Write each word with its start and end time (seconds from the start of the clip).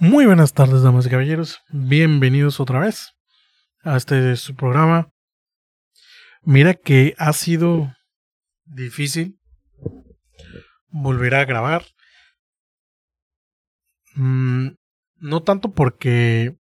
Muy 0.00 0.26
buenas 0.26 0.52
tardes, 0.52 0.82
damas 0.82 1.06
y 1.06 1.10
caballeros. 1.10 1.60
Bienvenidos 1.70 2.60
otra 2.60 2.78
vez 2.78 3.16
a 3.82 3.96
este 3.96 4.36
su 4.36 4.54
programa. 4.54 5.10
Mira 6.42 6.74
que 6.74 7.16
ha 7.18 7.32
sido 7.32 7.92
difícil 8.64 9.40
volver 10.86 11.34
a 11.34 11.44
grabar. 11.44 11.84
Mm, 14.14 14.68
no 15.16 15.42
tanto 15.42 15.72
porque. 15.72 16.56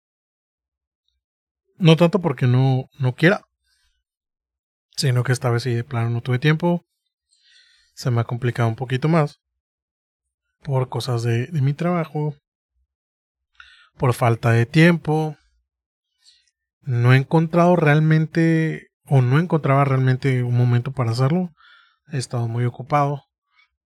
No 1.77 1.97
tanto 1.97 2.21
porque 2.21 2.47
no, 2.47 2.85
no 2.99 3.15
quiera. 3.15 3.41
Sino 4.95 5.25
que 5.25 5.33
esta 5.33 5.49
vez 5.49 5.63
sí 5.63 5.73
de 5.73 5.83
plano 5.83 6.09
no 6.09 6.21
tuve 6.21 6.39
tiempo. 6.39 6.85
Se 7.95 8.11
me 8.11 8.21
ha 8.21 8.23
complicado 8.23 8.69
un 8.69 8.77
poquito 8.77 9.09
más. 9.09 9.41
Por 10.63 10.87
cosas 10.87 11.23
de, 11.23 11.47
de 11.47 11.61
mi 11.61 11.73
trabajo 11.73 12.33
por 13.97 14.13
falta 14.13 14.51
de 14.51 14.65
tiempo. 14.65 15.37
No 16.81 17.13
he 17.13 17.17
encontrado 17.17 17.75
realmente, 17.75 18.89
o 19.05 19.21
no 19.21 19.39
encontraba 19.39 19.85
realmente 19.85 20.43
un 20.43 20.55
momento 20.55 20.91
para 20.91 21.11
hacerlo. 21.11 21.51
He 22.11 22.17
estado 22.17 22.47
muy 22.47 22.65
ocupado, 22.65 23.23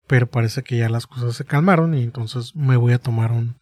pero 0.07 0.27
parece 0.27 0.63
que 0.63 0.77
ya 0.77 0.89
las 0.89 1.07
cosas 1.07 1.35
se 1.35 1.45
calmaron 1.45 1.93
y 1.93 2.03
entonces 2.03 2.55
me 2.55 2.77
voy 2.77 2.93
a 2.93 2.99
tomar 2.99 3.31
un, 3.31 3.59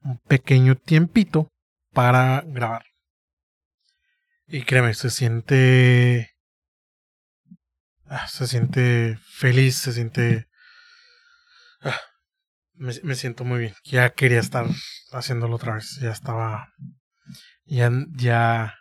un 0.00 0.18
pequeño 0.18 0.76
tiempito 0.76 1.50
para 1.92 2.42
grabar. 2.46 2.84
Y 4.46 4.62
créeme, 4.62 4.94
se 4.94 5.10
siente... 5.10 6.30
Ah, 8.08 8.28
se 8.28 8.46
siente 8.46 9.18
feliz, 9.24 9.76
se 9.76 9.92
siente... 9.92 10.46
Me, 12.78 12.92
me, 13.02 13.14
siento 13.14 13.44
muy 13.44 13.58
bien. 13.58 13.74
Ya 13.84 14.10
quería 14.10 14.40
estar 14.40 14.66
haciéndolo 15.12 15.56
otra 15.56 15.74
vez. 15.74 15.98
Ya 16.00 16.10
estaba. 16.10 16.72
Ya, 17.64 17.90
ya, 18.16 18.74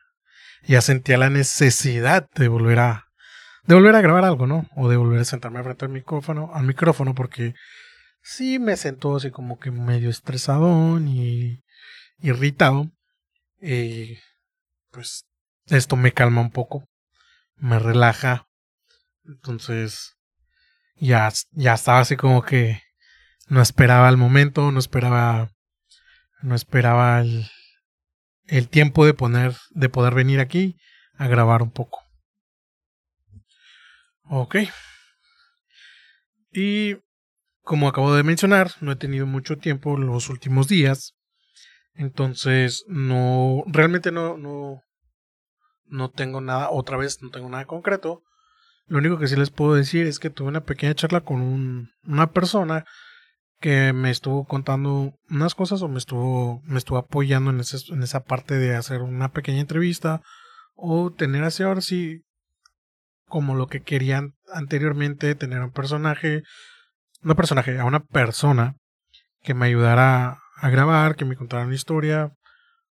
ya 0.64 0.82
sentía 0.82 1.18
la 1.18 1.30
necesidad 1.30 2.30
de 2.36 2.48
volver 2.48 2.80
a. 2.80 3.08
De 3.64 3.76
volver 3.76 3.96
a 3.96 4.02
grabar 4.02 4.26
algo, 4.26 4.46
¿no? 4.46 4.70
O 4.76 4.90
de 4.90 4.98
volver 4.98 5.22
a 5.22 5.26
sentarme 5.26 5.64
frente 5.64 5.86
al 5.86 5.92
micrófono, 5.92 6.52
al 6.54 6.66
micrófono, 6.66 7.16
porque 7.16 7.56
sí 8.22 8.60
me 8.60 8.78
sentó 8.78 9.16
así 9.16 9.32
como 9.32 9.60
que 9.60 9.72
medio 9.72 10.10
estresadón 10.10 11.08
y 11.08 11.64
irritado. 12.20 12.92
Y 13.60 14.20
pues 14.92 15.26
esto 15.68 15.96
me 15.96 16.12
calma 16.12 16.42
un 16.42 16.52
poco, 16.52 16.88
me 17.56 17.80
relaja. 17.80 18.48
Entonces 19.26 20.16
ya, 20.96 21.32
ya 21.52 21.74
estaba 21.74 22.00
así 22.00 22.16
como 22.16 22.44
que 22.44 22.85
no 23.48 23.62
esperaba 23.62 24.10
el 24.10 24.18
momento, 24.18 24.72
no 24.72 24.80
esperaba, 24.80 25.52
no 26.42 26.56
esperaba 26.56 27.22
el, 27.22 27.48
el 28.48 28.68
tiempo 28.70 29.06
de 29.06 29.14
poner, 29.14 29.56
de 29.72 29.90
poder 29.90 30.14
venir 30.14 30.40
aquí 30.40 30.78
a 31.18 31.28
grabar 31.28 31.62
un 31.62 31.72
poco. 31.72 32.02
Ok. 34.24 34.56
Y 36.52 36.96
como 37.62 37.88
acabo 37.88 38.16
de 38.16 38.24
mencionar, 38.24 38.72
no 38.82 38.92
he 38.92 38.96
tenido 38.96 39.26
mucho 39.26 39.58
tiempo 39.58 39.98
los 39.98 40.30
últimos 40.30 40.68
días. 40.68 41.16
Entonces, 41.94 42.84
no, 42.88 43.64
realmente 43.68 44.12
no, 44.12 44.38
no, 44.38 44.82
no 45.86 46.12
tengo 46.12 46.42
nada, 46.42 46.70
otra 46.70 46.98
vez 46.98 47.22
no 47.22 47.30
tengo 47.30 47.50
nada 47.50 47.66
concreto. 47.66 48.24
Lo 48.88 49.00
único 49.00 49.18
que 49.18 49.28
sí 49.28 49.36
les 49.36 49.50
puedo 49.50 49.74
decir 49.74 50.06
es 50.06 50.20
que 50.20 50.30
tuve 50.30 50.50
una 50.50 50.64
pequeña 50.64 50.94
charla 50.94 51.22
con 51.22 51.42
un, 51.42 51.90
una 52.04 52.32
persona 52.32 52.86
que 53.60 53.94
me 53.94 54.12
estuvo 54.12 54.46
contando 54.46 55.14
unas 55.30 55.56
cosas 55.56 55.82
o 55.82 55.88
me 55.88 55.98
estuvo, 55.98 56.62
me 56.66 56.78
estuvo 56.78 56.98
apoyando 56.98 57.52
en, 57.52 57.60
ese, 57.60 57.78
en 57.94 58.04
esa 58.04 58.24
parte 58.24 58.58
de 58.58 58.76
hacer 58.76 59.02
una 59.02 59.32
pequeña 59.32 59.62
entrevista 59.62 60.22
o 60.76 61.12
tener 61.12 61.44
así 61.44 61.64
ahora 61.64 61.82
sí 61.82 62.22
como 63.28 63.56
lo 63.56 63.68
que 63.68 63.82
querían 63.82 64.36
anteriormente, 64.54 65.36
tener 65.36 65.62
un 65.62 65.72
personaje, 65.72 66.44
no 67.22 67.36
personaje, 67.36 67.80
a 67.80 67.86
una 67.86 68.02
persona 68.02 68.76
que 69.42 69.54
me 69.54 69.66
ayudara 69.66 70.40
a 70.58 70.70
grabar, 70.70 71.16
que 71.16 71.26
me 71.26 71.36
contara 71.36 71.66
una 71.66 71.76
historia, 71.76 72.32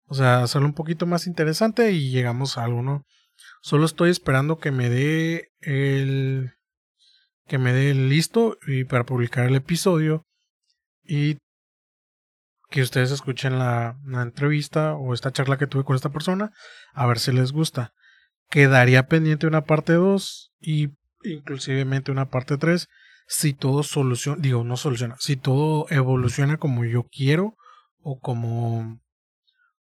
o 0.06 0.14
sea, 0.14 0.42
hacerlo 0.42 0.68
un 0.68 0.74
poquito 0.74 1.06
más 1.06 1.26
interesante 1.26 1.92
y 1.92 2.10
llegamos 2.10 2.58
a 2.58 2.64
algo, 2.64 2.82
¿no? 2.82 3.04
Solo 3.62 3.84
estoy 3.84 4.10
esperando 4.10 4.58
que 4.58 4.70
me 4.70 4.88
dé 4.88 5.50
el 5.60 6.52
que 7.46 7.58
me 7.58 7.72
dé 7.72 7.90
el 7.90 8.08
listo 8.08 8.58
y 8.66 8.84
para 8.84 9.04
publicar 9.04 9.46
el 9.46 9.54
episodio 9.54 10.25
y 11.08 11.38
que 12.70 12.82
ustedes 12.82 13.10
escuchen 13.10 13.58
la, 13.58 13.96
entrevista 14.22 14.94
o 14.94 15.14
esta 15.14 15.32
charla 15.32 15.56
que 15.56 15.66
tuve 15.66 15.84
con 15.84 15.96
esta 15.96 16.10
persona, 16.10 16.52
a 16.92 17.06
ver 17.06 17.18
si 17.18 17.32
les 17.32 17.52
gusta. 17.52 17.92
Quedaría 18.50 19.06
pendiente 19.06 19.46
una 19.46 19.64
parte 19.64 19.94
2 19.94 20.52
y 20.60 20.90
inclusivemente 21.22 22.12
una 22.12 22.28
parte 22.28 22.58
3 22.58 22.88
si 23.28 23.54
todo 23.54 23.82
soluciona, 23.82 24.40
digo, 24.40 24.62
no 24.62 24.76
soluciona, 24.76 25.16
si 25.18 25.36
todo 25.36 25.86
evoluciona 25.90 26.58
como 26.58 26.84
yo 26.84 27.08
quiero 27.10 27.56
o 28.00 28.20
como 28.20 29.00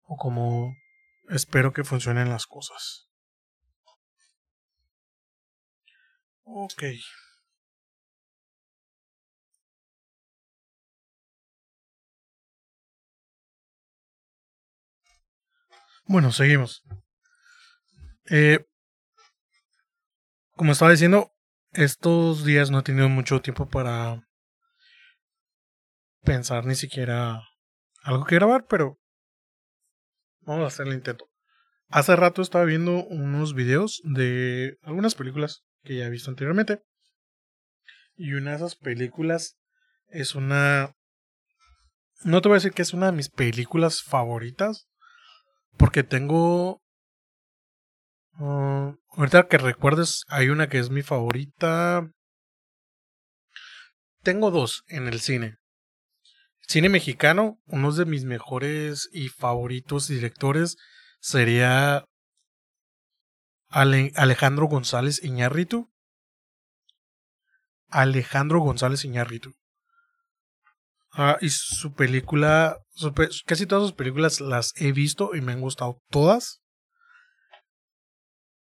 o 0.07 0.17
como 0.17 0.75
espero 1.29 1.73
que 1.73 1.83
funcionen 1.83 2.29
las 2.29 2.47
cosas. 2.47 3.07
Ok. 6.43 6.83
Bueno, 16.07 16.31
seguimos. 16.31 16.83
Eh, 18.29 18.63
como 20.51 20.71
estaba 20.71 20.91
diciendo, 20.91 21.31
estos 21.73 22.45
días 22.45 22.69
no 22.69 22.79
he 22.79 22.83
tenido 22.83 23.09
mucho 23.09 23.41
tiempo 23.41 23.67
para 23.67 24.21
pensar 26.21 26.65
ni 26.65 26.75
siquiera 26.75 27.41
algo 28.03 28.25
que 28.25 28.35
grabar, 28.35 28.67
pero 28.67 28.99
vamos 30.41 30.63
a 30.63 30.67
hacer 30.67 30.87
el 30.87 30.93
intento. 30.93 31.27
Hace 31.87 32.15
rato 32.15 32.43
estaba 32.43 32.65
viendo 32.65 33.03
unos 33.05 33.55
videos 33.55 34.01
de 34.03 34.77
algunas 34.83 35.15
películas 35.15 35.63
que 35.83 35.97
ya 35.97 36.05
he 36.05 36.09
visto 36.11 36.29
anteriormente. 36.29 36.83
Y 38.15 38.33
una 38.33 38.51
de 38.51 38.57
esas 38.57 38.75
películas 38.75 39.57
es 40.07 40.35
una... 40.35 40.95
No 42.23 42.41
te 42.41 42.47
voy 42.47 42.55
a 42.55 42.61
decir 42.61 42.73
que 42.73 42.83
es 42.83 42.93
una 42.93 43.07
de 43.07 43.11
mis 43.11 43.29
películas 43.29 44.03
favoritas, 44.03 44.87
porque 45.77 46.03
tengo. 46.03 46.81
Uh, 48.37 48.95
ahorita 49.11 49.47
que 49.47 49.57
recuerdes, 49.57 50.23
hay 50.27 50.49
una 50.49 50.67
que 50.67 50.79
es 50.79 50.89
mi 50.89 51.01
favorita. 51.01 52.09
Tengo 54.23 54.51
dos 54.51 54.83
en 54.87 55.07
el 55.07 55.19
cine. 55.19 55.57
Cine 56.67 56.89
mexicano, 56.89 57.59
uno 57.65 57.91
de 57.91 58.05
mis 58.05 58.25
mejores 58.25 59.07
y 59.13 59.29
favoritos 59.29 60.07
directores 60.07 60.77
sería 61.19 62.05
Ale 63.69 64.11
Alejandro 64.15 64.67
González 64.67 65.23
Iñárritu. 65.23 65.91
Alejandro 67.89 68.59
González 68.61 69.05
Iñárritu. 69.05 69.53
Ah, 71.17 71.37
y 71.39 71.49
su 71.49 71.93
película, 71.93 72.77
casi 73.45 73.65
todas 73.65 73.83
sus 73.85 73.93
películas 73.93 74.41
las 74.41 74.73
he 74.75 74.91
visto 74.91 75.33
y 75.33 75.39
me 75.39 75.53
han 75.53 75.61
gustado 75.61 76.01
todas. 76.09 76.61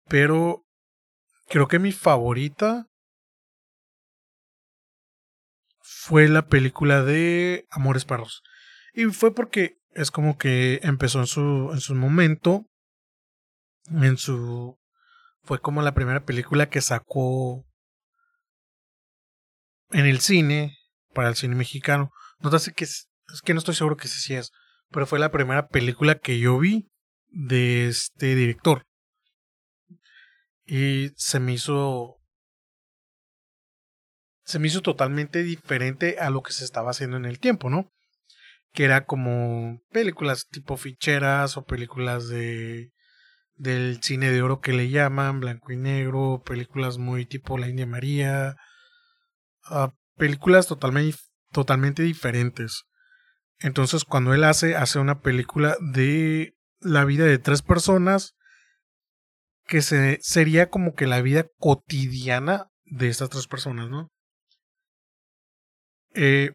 Pero 0.09 0.65
creo 1.49 1.67
que 1.67 1.81
mi 1.81 1.91
favorita 1.91 2.87
fue 5.81 6.29
la 6.29 6.47
película 6.47 7.03
de 7.03 7.67
Amores 7.70 8.05
Perros. 8.05 8.43
Y 8.94 9.06
fue 9.06 9.35
porque 9.35 9.79
es 9.91 10.12
como 10.12 10.38
que 10.38 10.79
empezó 10.85 11.19
en 11.19 11.26
su, 11.26 11.70
en 11.73 11.81
su 11.81 11.97
momento. 11.97 12.65
En 13.91 14.17
su. 14.19 14.79
Fue 15.43 15.59
como 15.61 15.82
la 15.82 15.94
primera 15.94 16.25
película 16.25 16.69
que 16.69 16.81
sacó 16.81 17.65
en 19.91 20.06
el 20.06 20.20
cine, 20.20 20.76
para 21.12 21.29
el 21.29 21.35
cine 21.35 21.56
mexicano. 21.56 22.12
No 22.41 22.56
sé 22.59 22.73
que 22.73 22.85
es, 22.85 23.09
es 23.33 23.43
que 23.43 23.55
no 23.55 23.59
estoy 23.59 23.75
seguro 23.75 23.97
que 23.97 24.09
sí 24.09 24.35
es, 24.35 24.53
pero 24.91 25.06
fue 25.06 25.19
la 25.19 25.31
primera 25.31 25.69
película 25.69 26.19
que 26.19 26.38
yo 26.38 26.59
vi 26.59 26.88
de 27.29 27.88
este 27.88 28.35
director. 28.35 28.87
Y 30.65 31.11
se 31.17 31.41
me 31.41 31.53
hizo 31.53 32.17
se 34.44 34.61
me 34.61 34.69
hizo 34.69 34.81
totalmente 34.81 35.43
diferente 35.43 36.19
a 36.21 36.31
lo 36.31 36.43
que 36.43 36.53
se 36.53 36.65
estaba 36.65 36.93
haciendo 36.93 37.17
en 37.17 37.25
el 37.25 37.41
tiempo, 37.41 37.69
¿no? 37.69 37.93
Que 38.73 38.85
era 38.85 39.05
como 39.05 39.81
películas 39.91 40.47
tipo 40.49 40.77
ficheras 40.77 41.56
o 41.56 41.65
películas 41.65 42.29
de 42.29 42.93
del 43.56 44.03
cine 44.03 44.31
de 44.31 44.43
oro 44.43 44.61
que 44.61 44.73
le 44.73 44.91
llaman, 44.91 45.41
blanco 45.41 45.73
y 45.73 45.77
negro, 45.77 46.43
películas 46.44 46.99
muy 46.99 47.27
tipo 47.27 47.59
La 47.59 47.69
India 47.69 47.87
María, 47.87 48.56
uh, 49.71 49.89
películas 50.17 50.67
totalmente 50.67 51.17
totalmente 51.56 52.03
diferentes. 52.03 52.85
Entonces, 53.61 54.05
cuando 54.05 54.35
él 54.35 54.44
hace, 54.44 54.76
hace 54.76 54.99
una 54.99 55.20
película 55.23 55.75
de 55.81 56.55
la 56.81 57.06
vida 57.06 57.25
de 57.25 57.38
tres 57.38 57.62
personas 57.62 58.35
que 59.64 59.81
se, 59.81 60.19
sería 60.20 60.69
como 60.69 60.93
que 60.93 61.06
la 61.06 61.23
vida 61.23 61.47
cotidiana 61.58 62.67
de 62.85 63.08
estas 63.08 63.31
tres 63.31 63.47
personas, 63.47 63.88
¿no? 63.88 64.11
Eh, 66.12 66.50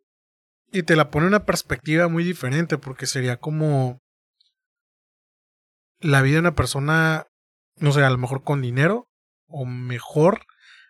y 0.72 0.84
te 0.84 0.96
la 0.96 1.10
pone 1.10 1.26
una 1.26 1.46
perspectiva 1.46 2.08
muy 2.08 2.24
diferente 2.24 2.78
porque 2.78 3.08
sería 3.08 3.38
como 3.38 3.98
la 6.00 6.22
vida 6.22 6.36
de 6.36 6.42
una 6.42 6.56
persona, 6.56 7.26
no 7.78 7.92
sé, 7.92 8.04
a 8.04 8.10
lo 8.12 8.20
mejor 8.20 8.44
con 8.44 8.62
dinero 8.62 9.08
o 9.48 9.66
mejor 9.66 10.46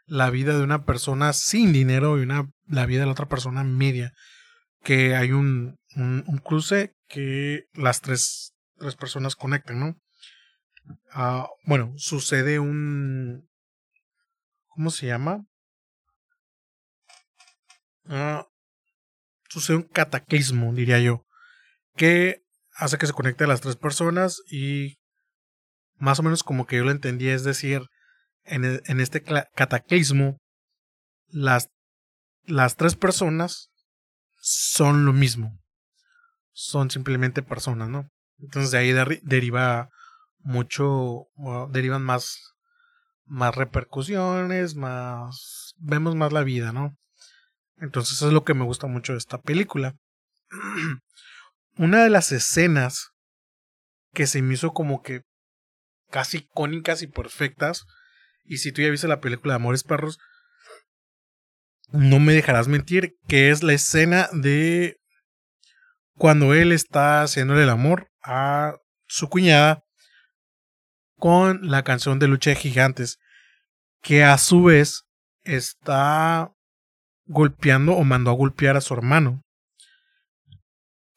la 0.05 0.29
vida 0.29 0.57
de 0.57 0.63
una 0.63 0.83
persona 0.83 1.31
sin 1.31 1.71
dinero 1.71 2.19
y 2.19 2.23
una, 2.23 2.49
la 2.71 2.85
vida 2.85 3.01
de 3.01 3.05
la 3.05 3.11
otra 3.11 3.27
persona 3.27 3.63
media. 3.63 4.13
Que 4.81 5.15
hay 5.15 5.31
un, 5.31 5.77
un, 5.95 6.41
cruce 6.43 6.95
que 7.07 7.65
las 7.73 8.01
tres, 8.01 8.53
tres 8.77 8.95
personas 8.95 9.35
conectan, 9.35 9.79
¿no? 9.79 9.95
Ah, 11.11 11.47
bueno, 11.65 11.93
sucede 11.97 12.57
un... 12.59 13.47
¿Cómo 14.69 14.89
se 14.89 15.07
llama? 15.07 15.45
Ah, 18.05 18.47
sucede 19.49 19.77
un 19.77 19.83
cataclismo, 19.83 20.73
diría 20.73 20.99
yo, 20.99 21.25
que 21.95 22.41
hace 22.73 22.97
que 22.97 23.05
se 23.05 23.13
conecte 23.13 23.43
a 23.43 23.47
las 23.47 23.61
tres 23.61 23.75
personas 23.75 24.41
y 24.49 24.97
más 25.97 26.19
o 26.19 26.23
menos 26.23 26.41
como 26.41 26.65
que 26.65 26.77
yo 26.77 26.83
lo 26.83 26.91
entendí, 26.91 27.27
es 27.27 27.43
decir, 27.43 27.83
en, 28.43 28.65
e, 28.65 28.81
en 28.85 28.99
este 28.99 29.21
cataclismo, 29.21 30.37
las, 31.27 31.69
las 32.45 32.75
tres 32.75 32.95
personas 32.95 33.71
son 34.39 35.05
lo 35.05 35.13
mismo, 35.13 35.59
son 36.51 36.89
simplemente 36.89 37.41
personas, 37.41 37.89
¿no? 37.89 38.09
Entonces 38.39 38.71
de 38.71 38.77
ahí 38.79 38.93
deriva 39.21 39.89
mucho, 40.39 41.27
derivan 41.69 42.03
más, 42.03 42.55
más 43.25 43.55
repercusiones, 43.55 44.75
más, 44.75 45.73
vemos 45.77 46.15
más 46.15 46.33
la 46.33 46.43
vida, 46.43 46.71
¿no? 46.71 46.95
Entonces 47.77 48.21
es 48.21 48.33
lo 48.33 48.43
que 48.43 48.53
me 48.53 48.65
gusta 48.65 48.87
mucho 48.87 49.13
de 49.13 49.19
esta 49.19 49.39
película. 49.39 49.95
Una 51.77 52.03
de 52.03 52.09
las 52.09 52.31
escenas 52.31 53.11
que 54.13 54.27
se 54.27 54.41
me 54.41 54.55
hizo 54.55 54.73
como 54.73 55.01
que 55.01 55.21
casi 56.09 56.37
icónicas 56.39 57.01
y 57.01 57.07
perfectas, 57.07 57.85
y 58.43 58.57
si 58.57 58.71
tú 58.71 58.81
ya 58.81 58.89
viste 58.89 59.07
la 59.07 59.21
película 59.21 59.53
de 59.53 59.57
Amores 59.57 59.83
Perros, 59.83 60.19
no 61.91 62.19
me 62.19 62.33
dejarás 62.33 62.67
mentir, 62.67 63.15
que 63.27 63.49
es 63.49 63.63
la 63.63 63.73
escena 63.73 64.29
de 64.31 64.97
cuando 66.15 66.53
él 66.53 66.71
está 66.71 67.23
haciéndole 67.23 67.63
el 67.63 67.69
amor 67.69 68.09
a 68.23 68.75
su 69.07 69.29
cuñada 69.29 69.83
con 71.17 71.69
la 71.69 71.83
canción 71.83 72.19
de 72.19 72.27
Lucha 72.27 72.51
de 72.51 72.55
Gigantes, 72.55 73.19
que 74.01 74.23
a 74.23 74.37
su 74.37 74.63
vez 74.63 75.03
está 75.43 76.51
golpeando 77.25 77.93
o 77.93 78.03
mandó 78.03 78.31
a 78.31 78.35
golpear 78.35 78.77
a 78.77 78.81
su 78.81 78.93
hermano. 78.93 79.41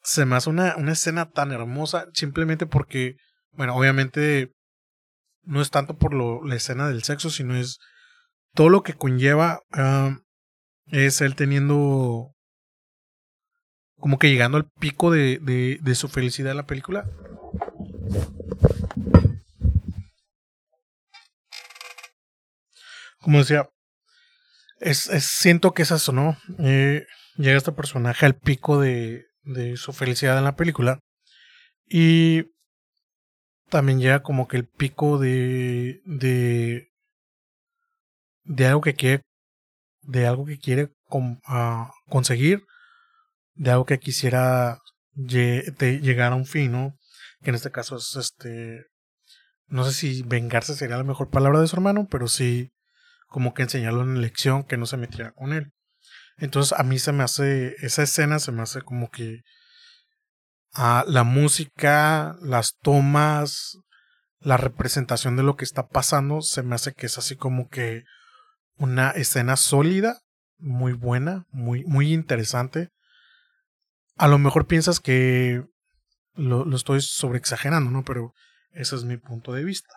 Se 0.01 0.25
me 0.25 0.35
hace 0.35 0.49
una, 0.49 0.75
una 0.75 0.91
escena 0.91 1.31
tan 1.31 1.51
hermosa 1.51 2.07
simplemente 2.13 2.65
porque, 2.65 3.15
bueno, 3.51 3.75
obviamente 3.75 4.51
no 5.43 5.61
es 5.61 5.71
tanto 5.71 5.97
por 5.97 6.13
lo, 6.13 6.43
la 6.43 6.55
escena 6.55 6.87
del 6.87 7.03
sexo, 7.03 7.29
sino 7.29 7.55
es 7.55 7.79
todo 8.53 8.69
lo 8.69 8.83
que 8.83 8.93
conlleva 8.93 9.61
ah, 9.71 10.17
es 10.87 11.21
él 11.21 11.35
teniendo 11.35 12.35
como 13.97 14.19
que 14.19 14.29
llegando 14.29 14.57
al 14.57 14.69
pico 14.79 15.11
de, 15.11 15.39
de, 15.81 15.95
su 15.95 16.09
felicidad 16.09 16.51
en 16.51 16.57
la 16.57 16.67
película. 16.67 17.09
Como 23.19 23.39
decía, 23.39 23.67
es, 24.79 24.99
siento 24.99 25.73
que 25.73 25.83
es 25.83 25.91
eso, 25.91 26.11
¿no? 26.11 26.37
Eh, 26.59 27.05
llega 27.37 27.57
este 27.57 27.71
personaje 27.71 28.25
al 28.25 28.35
pico 28.35 28.79
de, 28.79 29.25
de 29.43 29.77
su 29.77 29.93
felicidad 29.93 30.37
en 30.37 30.43
la 30.43 30.55
película. 30.55 30.99
Y 31.87 32.43
también 33.69 33.99
llega 33.99 34.23
como 34.23 34.47
que 34.47 34.57
el 34.57 34.67
pico 34.67 35.17
de. 35.17 36.01
de. 36.05 36.89
de 38.43 38.67
algo 38.67 38.81
que 38.81 38.93
quiere. 38.93 39.21
De 40.05 40.27
algo 40.27 40.45
que 40.45 40.57
quiere 40.57 40.89
conseguir. 42.09 42.63
De 43.53 43.71
algo 43.71 43.85
que 43.85 43.99
quisiera 43.99 44.79
llegar 45.15 46.33
a 46.33 46.35
un 46.35 46.45
fin, 46.45 46.71
¿no? 46.71 46.95
Que 47.41 47.49
en 47.49 47.55
este 47.55 47.71
caso 47.71 47.97
es 47.97 48.15
este. 48.15 48.85
No 49.67 49.83
sé 49.85 49.93
si 49.93 50.23
vengarse 50.23 50.75
sería 50.75 50.97
la 50.97 51.03
mejor 51.03 51.29
palabra 51.29 51.59
de 51.59 51.67
su 51.67 51.75
hermano, 51.75 52.07
pero 52.09 52.27
sí 52.27 52.71
como 53.27 53.53
que 53.53 53.63
enseñarlo 53.63 54.01
en 54.01 54.21
lección 54.21 54.63
que 54.63 54.77
no 54.77 54.85
se 54.85 54.97
metiera 54.97 55.31
con 55.31 55.53
él. 55.53 55.71
Entonces 56.37 56.77
a 56.77 56.83
mí 56.83 56.99
se 56.99 57.11
me 57.11 57.23
hace, 57.23 57.75
esa 57.79 58.03
escena 58.03 58.39
se 58.39 58.51
me 58.51 58.61
hace 58.61 58.81
como 58.81 59.09
que 59.09 59.41
ah, 60.73 61.03
la 61.07 61.23
música, 61.23 62.35
las 62.41 62.75
tomas, 62.81 63.77
la 64.39 64.57
representación 64.57 65.35
de 65.35 65.43
lo 65.43 65.55
que 65.55 65.65
está 65.65 65.87
pasando, 65.87 66.41
se 66.41 66.61
me 66.61 66.75
hace 66.75 66.93
que 66.93 67.07
es 67.07 67.17
así 67.17 67.35
como 67.35 67.67
que 67.67 68.03
una 68.77 69.11
escena 69.11 69.55
sólida, 69.55 70.19
muy 70.57 70.93
buena, 70.93 71.45
muy, 71.51 71.83
muy 71.85 72.13
interesante. 72.13 72.89
A 74.17 74.27
lo 74.27 74.37
mejor 74.37 74.67
piensas 74.67 74.99
que 74.99 75.63
lo, 76.33 76.73
estoy 76.75 77.01
sobreexagerando, 77.01 77.91
¿no? 77.91 78.03
Pero 78.03 78.33
ese 78.71 78.95
es 78.95 79.03
mi 79.03 79.17
punto 79.17 79.53
de 79.53 79.63
vista. 79.63 79.93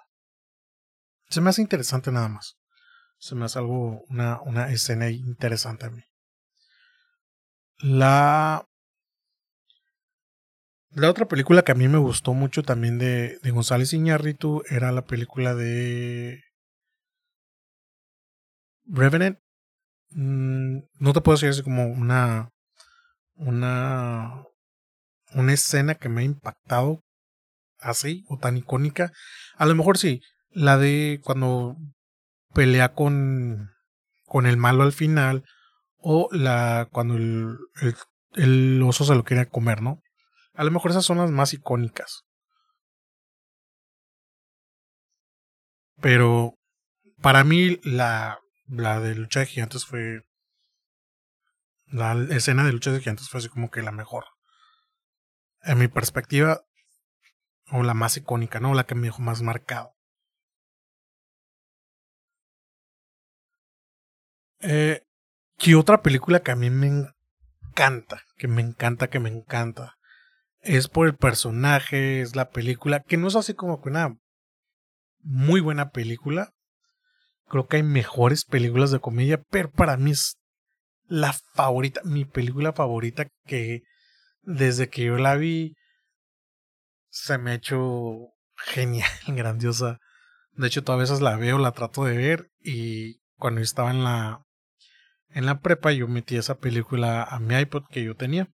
Se 1.28 1.40
me 1.40 1.50
hace 1.50 1.62
interesante 1.62 2.10
nada 2.10 2.28
más. 2.28 2.56
Se 3.18 3.34
me 3.34 3.44
hace 3.44 3.58
algo, 3.58 4.02
una, 4.08 4.40
una 4.42 4.70
escena 4.70 5.10
interesante 5.10 5.86
a 5.86 5.90
mí. 5.90 6.02
La. 7.78 8.64
La 10.92 11.10
otra 11.10 11.28
película 11.28 11.62
que 11.62 11.72
a 11.72 11.74
mí 11.74 11.86
me 11.86 11.98
gustó 11.98 12.32
mucho 12.32 12.62
también 12.62 12.98
de, 12.98 13.38
de 13.42 13.50
González 13.50 13.92
Iñárritu 13.92 14.62
era 14.70 14.90
la 14.90 15.04
película 15.04 15.54
de 15.54 16.42
Revenant. 18.88 19.38
Mm, 20.10 20.78
no 20.98 21.12
te 21.12 21.20
puedo 21.20 21.36
decir 21.36 21.50
así 21.50 21.62
como 21.62 21.86
una 21.86 22.50
una 23.34 24.44
una 25.34 25.52
escena 25.52 25.94
que 25.94 26.08
me 26.08 26.22
ha 26.22 26.24
impactado 26.24 27.04
así 27.80 28.24
o 28.28 28.38
tan 28.38 28.56
icónica. 28.56 29.12
A 29.56 29.66
lo 29.66 29.74
mejor 29.74 29.98
sí, 29.98 30.20
la 30.50 30.78
de 30.78 31.20
cuando 31.22 31.76
pelea 32.54 32.94
con, 32.94 33.70
con 34.26 34.46
el 34.46 34.56
malo 34.56 34.82
al 34.82 34.92
final 34.92 35.44
o 35.98 36.28
la 36.32 36.88
cuando 36.90 37.16
el, 37.16 37.58
el, 38.34 38.82
oso 38.82 39.04
se 39.04 39.14
lo 39.14 39.24
quiere 39.24 39.48
comer, 39.48 39.82
¿no? 39.82 40.00
A 40.54 40.64
lo 40.64 40.70
mejor 40.70 40.90
esas 40.90 41.04
son 41.04 41.18
las 41.18 41.30
más 41.30 41.52
icónicas. 41.54 42.22
Pero 46.00 46.54
para 47.20 47.44
mí 47.44 47.78
la, 47.82 48.38
la 48.68 49.00
de 49.00 49.14
lucha 49.14 49.40
de 49.40 49.46
gigantes 49.46 49.84
fue... 49.86 50.22
La 51.86 52.12
escena 52.30 52.64
de 52.64 52.72
lucha 52.72 52.92
de 52.92 53.00
gigantes 53.00 53.28
fue 53.28 53.38
así 53.38 53.48
como 53.48 53.70
que 53.70 53.82
la 53.82 53.92
mejor. 53.92 54.24
En 55.62 55.78
mi 55.78 55.88
perspectiva, 55.88 56.62
o 57.70 57.82
la 57.82 57.94
más 57.94 58.16
icónica, 58.16 58.60
¿no? 58.60 58.74
La 58.74 58.84
que 58.84 58.94
me 58.94 59.06
dejó 59.06 59.22
más 59.22 59.42
marcado. 59.42 59.94
Eh, 64.60 65.02
¿Qué 65.56 65.74
otra 65.74 66.02
película 66.02 66.40
que 66.40 66.50
a 66.50 66.56
mí 66.56 66.70
me 66.70 66.86
encanta? 67.68 68.22
Que 68.36 68.48
me 68.48 68.62
encanta, 68.62 69.08
que 69.08 69.20
me 69.20 69.30
encanta. 69.30 69.96
Es 70.60 70.88
por 70.88 71.06
el 71.06 71.16
personaje, 71.16 72.20
es 72.20 72.36
la 72.36 72.50
película, 72.50 73.00
que 73.00 73.16
no 73.16 73.28
es 73.28 73.36
así 73.36 73.54
como 73.54 73.80
que 73.80 73.88
una 73.88 74.18
muy 75.20 75.60
buena 75.60 75.90
película. 75.90 76.52
Creo 77.48 77.66
que 77.66 77.76
hay 77.78 77.82
mejores 77.82 78.44
películas 78.44 78.90
de 78.90 79.00
comedia, 79.00 79.42
pero 79.50 79.70
para 79.70 79.96
mí 79.96 80.10
es 80.10 80.38
la 81.06 81.32
favorita, 81.54 82.00
mi 82.04 82.24
película 82.24 82.72
favorita 82.72 83.26
que 83.46 83.82
desde 84.42 84.88
que 84.88 85.04
yo 85.04 85.16
la 85.16 85.36
vi 85.36 85.74
se 87.10 87.38
me 87.38 87.52
ha 87.52 87.54
hecho 87.54 88.28
genial, 88.56 89.10
grandiosa. 89.28 89.98
De 90.52 90.66
hecho, 90.66 90.84
todas 90.84 91.00
veces 91.00 91.20
la 91.20 91.36
veo, 91.36 91.58
la 91.58 91.72
trato 91.72 92.04
de 92.04 92.16
ver 92.16 92.50
y 92.60 93.20
cuando 93.36 93.60
estaba 93.60 93.90
en 93.90 94.04
la 94.04 94.42
en 95.30 95.46
la 95.46 95.60
prepa 95.60 95.92
yo 95.92 96.08
metí 96.08 96.36
esa 96.36 96.58
película 96.58 97.22
a 97.22 97.38
mi 97.38 97.54
iPod 97.54 97.84
que 97.90 98.02
yo 98.02 98.14
tenía. 98.16 98.48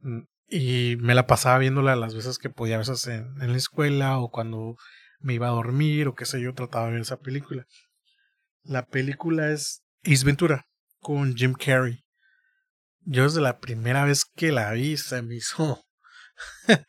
Mm, 0.00 0.22
y 0.48 0.96
me 1.00 1.14
la 1.14 1.26
pasaba 1.26 1.58
viéndola 1.58 1.96
las 1.96 2.14
veces 2.14 2.38
que 2.38 2.50
podía, 2.50 2.76
a 2.76 2.78
veces 2.78 3.06
en, 3.06 3.40
en 3.40 3.52
la 3.52 3.56
escuela 3.58 4.18
o 4.18 4.30
cuando 4.30 4.76
me 5.20 5.34
iba 5.34 5.48
a 5.48 5.50
dormir 5.50 6.08
o 6.08 6.14
qué 6.14 6.24
sé 6.24 6.40
yo, 6.40 6.54
trataba 6.54 6.86
de 6.86 6.92
ver 6.92 7.00
esa 7.02 7.18
película. 7.18 7.66
La 8.68 8.84
película 8.84 9.52
es 9.52 9.84
Ace 10.04 10.24
Ventura 10.24 10.66
con 10.98 11.36
Jim 11.36 11.54
Carrey. 11.54 12.04
yo 13.02 13.22
desde 13.22 13.40
la 13.40 13.60
primera 13.60 14.04
vez 14.04 14.24
que 14.24 14.50
la 14.50 14.72
vi 14.72 14.96
se 14.96 15.22
me 15.22 15.36
hizo 15.36 15.84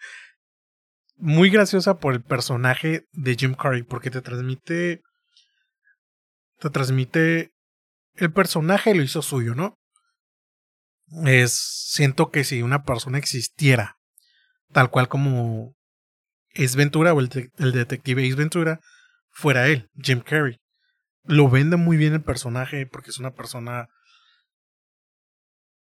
muy 1.17 1.51
graciosa 1.51 2.00
por 2.00 2.15
el 2.15 2.24
personaje 2.24 3.05
de 3.12 3.36
Jim 3.36 3.53
Carrey, 3.53 3.84
porque 3.84 4.10
te 4.10 4.22
transmite. 4.22 5.01
Te 6.60 6.69
transmite. 6.72 7.51
El 8.15 8.34
personaje 8.34 8.96
lo 8.96 9.03
hizo 9.03 9.22
suyo, 9.22 9.53
¿no? 9.53 9.77
Es. 11.27 11.53
Siento 11.91 12.31
que 12.31 12.43
si 12.43 12.63
una 12.63 12.84
persona 12.84 13.19
existiera, 13.19 13.98
tal 14.72 14.89
cual 14.89 15.07
como 15.07 15.75
es 16.50 16.75
Ventura 16.75 17.13
o 17.13 17.19
el, 17.19 17.51
el 17.57 17.72
detective 17.72 18.25
Ace 18.25 18.36
Ventura, 18.36 18.79
fuera 19.29 19.67
él, 19.67 19.89
Jim 20.01 20.22
Carrey. 20.22 20.57
Lo 21.27 21.50
vende 21.50 21.77
muy 21.77 21.98
bien 21.98 22.13
el 22.13 22.24
personaje 22.24 22.88
porque 22.88 23.10
es 23.12 23.19
una 23.19 23.34
persona 23.34 23.89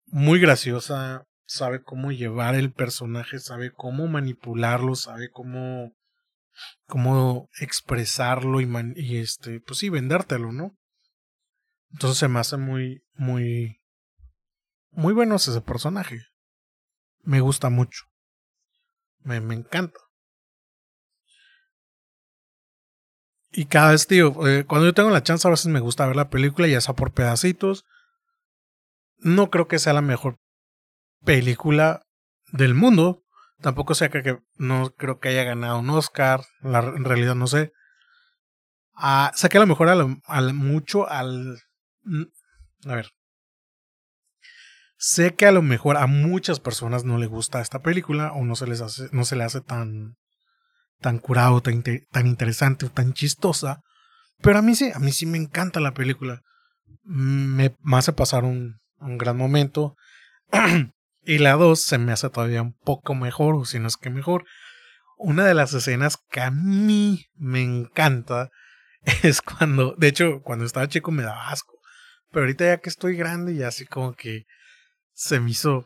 muy 0.08 0.40
graciosa, 0.40 1.26
sabe 1.46 1.84
cómo 1.84 2.12
llevar 2.12 2.56
el 2.56 2.72
personaje, 2.72 3.40
sabe 3.40 3.72
cómo 3.72 4.08
manipularlo, 4.08 4.96
sabe 4.96 5.30
cómo 5.30 5.92
cómo 6.86 7.50
expresarlo 7.60 8.62
y, 8.62 8.70
y 8.96 9.18
este, 9.18 9.60
pues 9.60 9.80
sí, 9.80 9.90
vendértelo, 9.90 10.52
¿no? 10.52 10.78
Entonces 11.92 12.18
se 12.18 12.28
me 12.28 12.40
hace 12.40 12.58
muy, 12.58 13.04
muy, 13.14 13.82
muy 14.92 15.14
bueno 15.14 15.36
ese 15.36 15.60
personaje. 15.62 16.22
Me 17.24 17.42
gusta 17.42 17.70
mucho. 17.70 18.04
Me, 19.20 19.42
me 19.42 19.56
encanta. 19.56 20.00
Y 23.58 23.68
cada 23.68 23.92
vez, 23.92 24.06
tío, 24.06 24.46
eh, 24.46 24.66
cuando 24.66 24.86
yo 24.86 24.94
tengo 24.94 25.10
la 25.12 25.24
chance, 25.24 25.48
a 25.48 25.52
veces 25.52 25.68
me 25.68 25.80
gusta 25.80 26.06
ver 26.06 26.18
la 26.18 26.30
película, 26.30 26.68
ya 26.68 26.82
sea 26.82 26.94
por 26.94 27.14
pedacitos. 27.14 27.86
No 29.18 29.50
creo 29.50 29.70
que 29.70 29.80
sea 29.80 29.94
la 29.94 30.02
mejor 30.02 30.40
película 31.24 32.02
del 32.52 32.74
mundo. 32.74 33.24
Tampoco 33.62 33.96
sé 33.96 34.10
que, 34.10 34.40
no 34.58 34.94
creo 34.98 35.20
que 35.20 35.30
haya 35.30 35.46
ganado 35.46 35.80
un 35.80 35.90
Oscar. 35.90 36.42
en 36.64 37.06
realidad 37.06 37.36
no 37.36 37.48
sé. 37.48 37.72
Ah, 38.94 39.32
sé 39.36 39.48
que 39.48 39.56
a 39.56 39.62
lo 39.62 39.68
mejor 39.68 39.88
al, 39.88 40.54
mucho 40.54 41.10
al. 41.10 41.58
A 42.86 42.96
ver. 42.96 43.12
Sé 44.98 45.34
que 45.34 45.46
a 45.46 45.54
lo 45.54 45.62
mejor 45.62 45.96
a 45.96 46.08
muchas 46.08 46.60
personas 46.60 47.06
no 47.06 47.18
les 47.18 47.30
gusta 47.30 47.62
esta 47.62 47.82
película 47.82 48.34
o 48.34 48.44
no 48.44 48.58
se 48.58 48.68
les 48.68 49.14
no 49.14 49.24
se 49.24 49.36
le 49.38 49.46
hace 49.46 49.62
tan, 49.62 50.18
tan 51.06 51.20
curado, 51.20 51.62
tan, 51.62 51.84
tan 51.84 52.26
interesante 52.26 52.88
o 52.88 52.90
tan 52.90 53.14
chistosa. 53.14 53.82
Pero 54.42 54.58
a 54.58 54.64
mí 54.64 54.74
sí, 54.74 54.90
a 54.92 54.98
mí 54.98 55.12
sí 55.12 55.28
me 55.28 55.38
encanta 55.38 55.80
la 55.80 55.94
película. 55.94 56.42
Me, 57.04 57.76
me 57.84 57.98
hace 57.98 58.12
pasar 58.12 58.44
un, 58.44 58.80
gran 58.98 59.38
momento. 59.38 59.96
y 61.24 61.38
la 61.38 61.54
2 61.54 61.80
se 61.80 62.00
me 62.00 62.12
hace 62.12 62.32
todavía 62.32 62.64
un 62.64 62.74
poco 62.74 63.14
mejor, 63.14 63.54
o 63.54 63.66
si 63.66 63.78
no 63.78 63.88
es 63.88 63.98
que 63.98 64.10
mejor. 64.10 64.46
Una 65.20 65.46
de 65.46 65.54
las 65.54 65.76
escenas 65.76 66.18
que 66.32 66.42
a 66.42 66.50
mí 66.50 67.28
me 67.36 67.62
encanta 67.62 68.50
es 69.22 69.44
cuando, 69.44 69.94
de 70.00 70.08
hecho, 70.08 70.42
cuando 70.42 70.66
estaba 70.66 70.90
chico 70.90 71.12
me 71.12 71.22
daba 71.22 71.52
asco. 71.52 71.78
Pero 72.32 72.46
ahorita 72.46 72.66
ya 72.66 72.78
que 72.80 72.90
estoy 72.90 73.16
grande 73.16 73.54
y 73.54 73.62
así 73.62 73.86
como 73.86 74.16
que 74.16 74.46
se 75.14 75.40
me 75.40 75.52
hizo, 75.52 75.86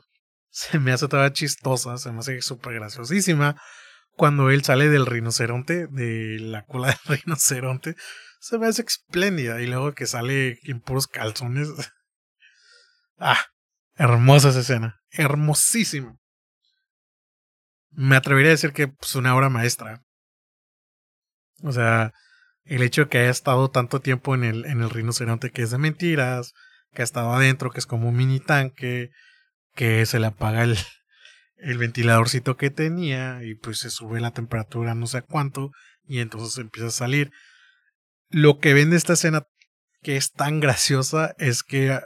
se 0.50 0.80
me 0.80 0.94
hace 0.94 1.10
toda 1.10 1.34
chistosa, 1.34 1.98
se 1.98 2.10
me 2.14 2.20
hace 2.20 2.42
súper 2.42 2.76
graciosísima. 2.76 3.58
Cuando 4.20 4.50
él 4.50 4.66
sale 4.66 4.90
del 4.90 5.06
rinoceronte, 5.06 5.88
de 5.88 6.40
la 6.42 6.66
cola 6.66 6.88
del 6.88 6.98
rinoceronte, 7.24 7.96
se 8.42 8.58
me 8.60 8.68
hace 8.68 8.82
espléndida. 8.82 9.62
Y 9.62 9.68
luego 9.68 9.94
que 9.94 10.06
sale 10.08 10.60
en 10.64 10.82
puros 10.82 11.08
calzones, 11.08 11.70
Ah, 13.18 13.40
hermosa 13.96 14.50
esa 14.50 14.60
escena. 14.60 15.00
Hermosísima. 15.12 16.18
Me 17.92 18.18
atrevería 18.18 18.50
a 18.50 18.56
decir 18.56 18.74
que 18.74 18.84
es 18.84 18.90
pues, 19.00 19.16
una 19.16 19.34
obra 19.34 19.48
maestra. 19.48 20.02
O 21.64 21.72
sea, 21.72 22.12
el 22.66 22.84
hecho 22.84 23.04
de 23.04 23.08
que 23.08 23.20
haya 23.20 23.30
estado 23.30 23.72
tanto 23.72 24.02
tiempo 24.02 24.36
en 24.36 24.44
el, 24.44 24.66
en 24.66 24.82
el 24.82 24.90
rinoceronte 24.90 25.52
que 25.52 25.62
es 25.62 25.72
de 25.72 25.78
mentiras, 25.78 26.52
que 26.92 27.04
ha 27.04 27.06
estado 27.06 27.32
adentro, 27.32 27.72
que 27.72 27.80
es 27.80 27.86
como 27.86 28.10
un 28.10 28.18
mini 28.18 28.42
tanque, 28.42 29.12
que 29.76 30.06
se 30.06 30.20
le 30.20 30.28
apaga 30.28 30.64
el, 30.64 30.78
el 31.62 31.78
ventiladorcito 31.78 32.58
que 32.58 32.70
tenía 32.70 33.44
y 33.44 33.56
pues 33.56 33.80
se 33.80 33.90
sube 33.90 34.20
la 34.22 34.32
temperatura 34.32 34.96
no 34.96 35.08
sé 35.08 35.22
cuánto 35.22 35.72
y 36.06 36.20
entonces 36.20 36.58
empieza 36.58 36.88
a 36.88 36.92
salir. 36.92 37.32
Lo 38.30 38.60
que 38.60 38.74
vende 38.74 38.96
esta 38.96 39.14
escena 39.14 39.44
que 40.02 40.18
es 40.18 40.32
tan 40.32 40.60
graciosa 40.60 41.36
es 41.38 41.64
que 41.64 42.00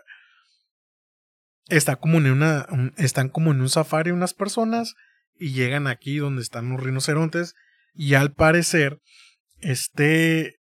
está 1.68 1.96
como 1.96 2.18
en 2.18 2.32
una, 2.32 2.68
están 2.98 3.30
como 3.30 3.52
en 3.52 3.62
un 3.62 3.70
safari 3.70 4.12
unas 4.12 4.34
personas 4.34 4.96
y 5.36 5.54
llegan 5.54 5.88
aquí 5.88 6.18
donde 6.18 6.42
están 6.42 6.70
los 6.70 6.82
rinocerontes 6.82 7.56
y 7.94 8.16
al 8.16 8.34
parecer 8.34 9.00
este 9.60 10.60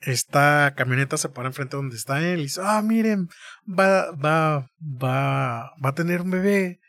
esta 0.00 0.74
camioneta 0.76 1.16
se 1.16 1.28
para 1.28 1.48
enfrente 1.48 1.76
donde 1.76 1.96
está 1.96 2.20
él 2.20 2.40
y 2.40 2.42
dice, 2.44 2.60
ah, 2.62 2.82
miren, 2.82 3.28
va, 3.66 4.12
va, 4.12 4.70
va, 4.80 5.72
va 5.82 5.88
a 5.88 5.94
tener 5.94 6.20
un 6.20 6.30
bebé. 6.30 6.80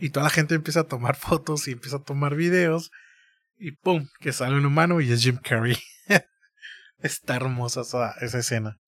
Y 0.00 0.10
toda 0.10 0.24
la 0.24 0.30
gente 0.30 0.54
empieza 0.54 0.80
a 0.80 0.86
tomar 0.86 1.16
fotos 1.16 1.68
y 1.68 1.72
empieza 1.72 1.98
a 1.98 2.02
tomar 2.02 2.34
videos. 2.34 2.90
Y 3.56 3.72
pum, 3.72 4.08
que 4.18 4.32
sale 4.32 4.56
un 4.56 4.64
humano 4.64 5.00
y 5.00 5.12
es 5.12 5.22
Jim 5.22 5.36
Carrey. 5.36 5.76
Está 6.98 7.36
hermosa 7.36 7.82
esa, 7.82 8.12
esa 8.20 8.38
escena. 8.38 8.78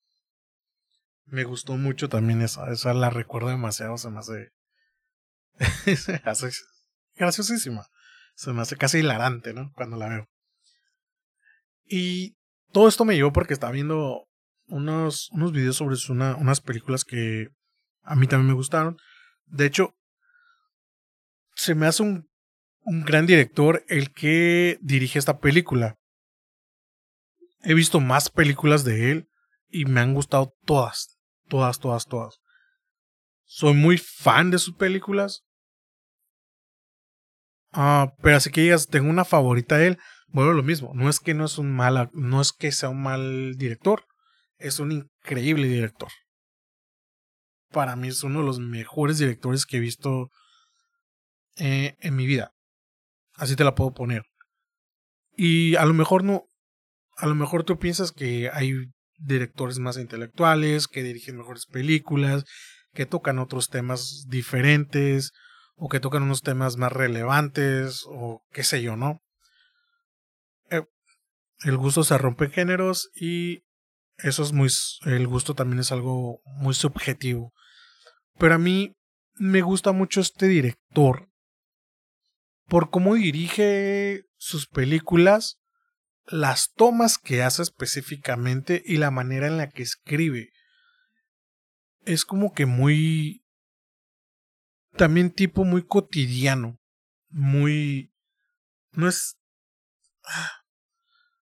Me 1.26 1.45
gustó 1.45 1.76
mucho 1.76 2.09
también 2.09 2.40
esa. 2.40 2.71
Esa 2.73 2.95
la 2.95 3.11
recuerdo 3.11 3.49
demasiado. 3.49 3.99
Se 3.99 4.11
me 4.11 4.19
hace. 4.19 4.49
se 5.97 6.23
hace 6.25 6.50
graciosísima. 7.14 7.87
Se 8.35 8.52
me 8.52 8.62
hace 8.62 8.76
casi 8.76 8.99
hilarante, 8.99 9.52
¿no? 9.52 9.71
Cuando 9.75 9.99
la 9.99 10.09
veo. 10.09 10.28
Y 11.85 12.37
todo 12.73 12.88
esto 12.88 13.04
me 13.04 13.14
llevó 13.14 13.33
porque 13.33 13.52
estaba 13.52 13.73
viendo 13.73 14.25
unos, 14.66 15.28
unos 15.33 15.52
videos 15.52 15.76
sobre 15.76 15.97
una, 16.09 16.37
unas 16.37 16.62
películas 16.62 17.04
que 17.04 17.49
a 18.02 18.16
mí 18.16 18.26
también 18.26 18.49
me 18.49 18.54
gustaron. 18.54 18.97
De 19.47 19.66
hecho, 19.66 19.95
se 21.62 21.76
me 21.76 21.87
hace 21.87 22.02
un, 22.02 22.28
un 22.81 23.04
gran 23.04 23.25
director 23.25 23.85
el 23.87 24.12
que 24.12 24.78
dirige 24.83 25.21
esta 25.21 25.38
película. 25.38 25.97
He 27.62 27.75
visto 27.75 28.00
más 28.00 28.31
películas 28.31 28.83
de 28.83 29.12
él 29.12 29.28
y 29.69 29.85
me 29.85 30.00
han 30.00 30.12
gustado 30.12 30.54
todas. 30.64 31.21
Todas, 31.49 31.78
todas, 31.78 32.07
todas. 32.07 32.38
Soy 33.45 33.75
muy 33.75 33.97
fan 33.97 34.50
de 34.50 34.59
sus 34.59 34.75
películas. 34.75 35.45
Ah, 37.71 38.12
pero 38.21 38.38
así 38.38 38.50
que 38.50 38.62
digas, 38.62 38.88
tengo 38.88 39.09
una 39.09 39.25
favorita 39.25 39.78
de 39.78 39.87
él. 39.88 39.99
Bueno, 40.26 40.52
lo 40.54 40.64
mismo. 40.64 40.90
No 40.95 41.09
es 41.09 41.21
que 41.21 41.33
no 41.33 41.45
es 41.45 41.59
un 41.59 41.71
mal, 41.71 42.11
no 42.12 42.40
es 42.40 42.52
que 42.52 42.73
sea 42.73 42.88
un 42.88 43.04
mal 43.04 43.54
director. 43.54 44.04
Es 44.59 44.81
un 44.81 44.90
increíble 44.90 45.69
director. 45.69 46.11
Para 47.71 47.95
mí 47.95 48.09
es 48.09 48.25
uno 48.25 48.40
de 48.40 48.47
los 48.47 48.59
mejores 48.59 49.19
directores 49.19 49.64
que 49.64 49.76
he 49.76 49.81
visto 49.81 50.31
eh, 51.56 51.97
en 52.00 52.16
mi 52.16 52.26
vida. 52.26 52.52
Así 53.35 53.56
te 53.56 53.64
la 53.64 53.75
puedo 53.75 53.92
poner. 53.92 54.25
Y 55.37 55.76
a 55.76 55.85
lo 55.85 55.94
mejor 55.94 56.25
no. 56.25 56.44
A 57.16 57.26
lo 57.26 57.35
mejor 57.35 57.64
tú 57.64 57.78
piensas 57.78 58.12
que 58.12 58.50
hay 58.52 58.75
directores 59.18 59.78
más 59.78 59.97
intelectuales, 59.97 60.88
que 60.88 61.02
dirigen 61.02 61.37
mejores 61.37 61.66
películas, 61.66 62.44
que 62.92 63.06
tocan 63.06 63.38
otros 63.38 63.68
temas 63.68 64.26
diferentes, 64.28 65.32
o 65.76 65.88
que 65.88 66.00
tocan 66.00 66.23
unos 66.23 66.42
temas 66.42 66.76
más 66.76 66.92
relevantes, 66.92 68.04
o 68.06 68.42
qué 68.50 68.64
sé 68.64 68.82
yo, 68.82 68.97
¿no? 68.97 69.23
Eh, 70.71 70.85
el 71.64 71.76
gusto 71.76 72.02
se 72.04 72.18
rompe 72.18 72.47
en 72.47 72.52
géneros 72.52 73.11
y 73.14 73.64
eso 74.18 74.42
es 74.42 74.52
muy. 74.52 74.68
El 75.04 75.26
gusto 75.26 75.54
también 75.54 75.80
es 75.80 75.92
algo 75.92 76.40
muy 76.44 76.75
subjetivo. 76.75 77.52
Pero 78.38 78.54
a 78.54 78.59
mí 78.59 78.97
me 79.35 79.62
gusta 79.62 79.92
mucho 79.92 80.21
este 80.21 80.47
director 80.47 81.31
por 82.73 82.88
cómo 82.88 83.17
dirige 83.17 84.25
sus 84.38 84.67
películas 84.67 85.61
las 86.25 86.73
tomas 86.73 87.19
que 87.19 87.43
hace 87.43 87.61
específicamente 87.61 88.83
y 88.87 88.97
la 88.97 89.11
manera 89.11 89.47
en 89.47 89.59
la 89.59 89.69
que 89.69 89.83
escribe. 89.83 90.49
Es 92.07 92.25
como 92.25 92.55
que 92.55 92.64
muy... 92.64 93.45
También 94.97 95.31
tipo 95.33 95.67
muy 95.67 95.85
cotidiano. 95.85 96.81
Muy... 97.29 98.11
No 98.93 99.07
es... 99.07 99.37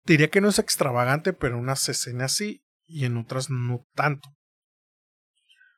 Diría 0.04 0.28
que 0.28 0.42
no 0.42 0.50
es 0.50 0.58
extravagante, 0.58 1.32
pero 1.32 1.56
unas 1.56 1.88
escenas 1.88 2.34
sí 2.34 2.66
y 2.84 3.06
en 3.06 3.16
otras 3.16 3.48
no 3.48 3.86
tanto. 3.94 4.28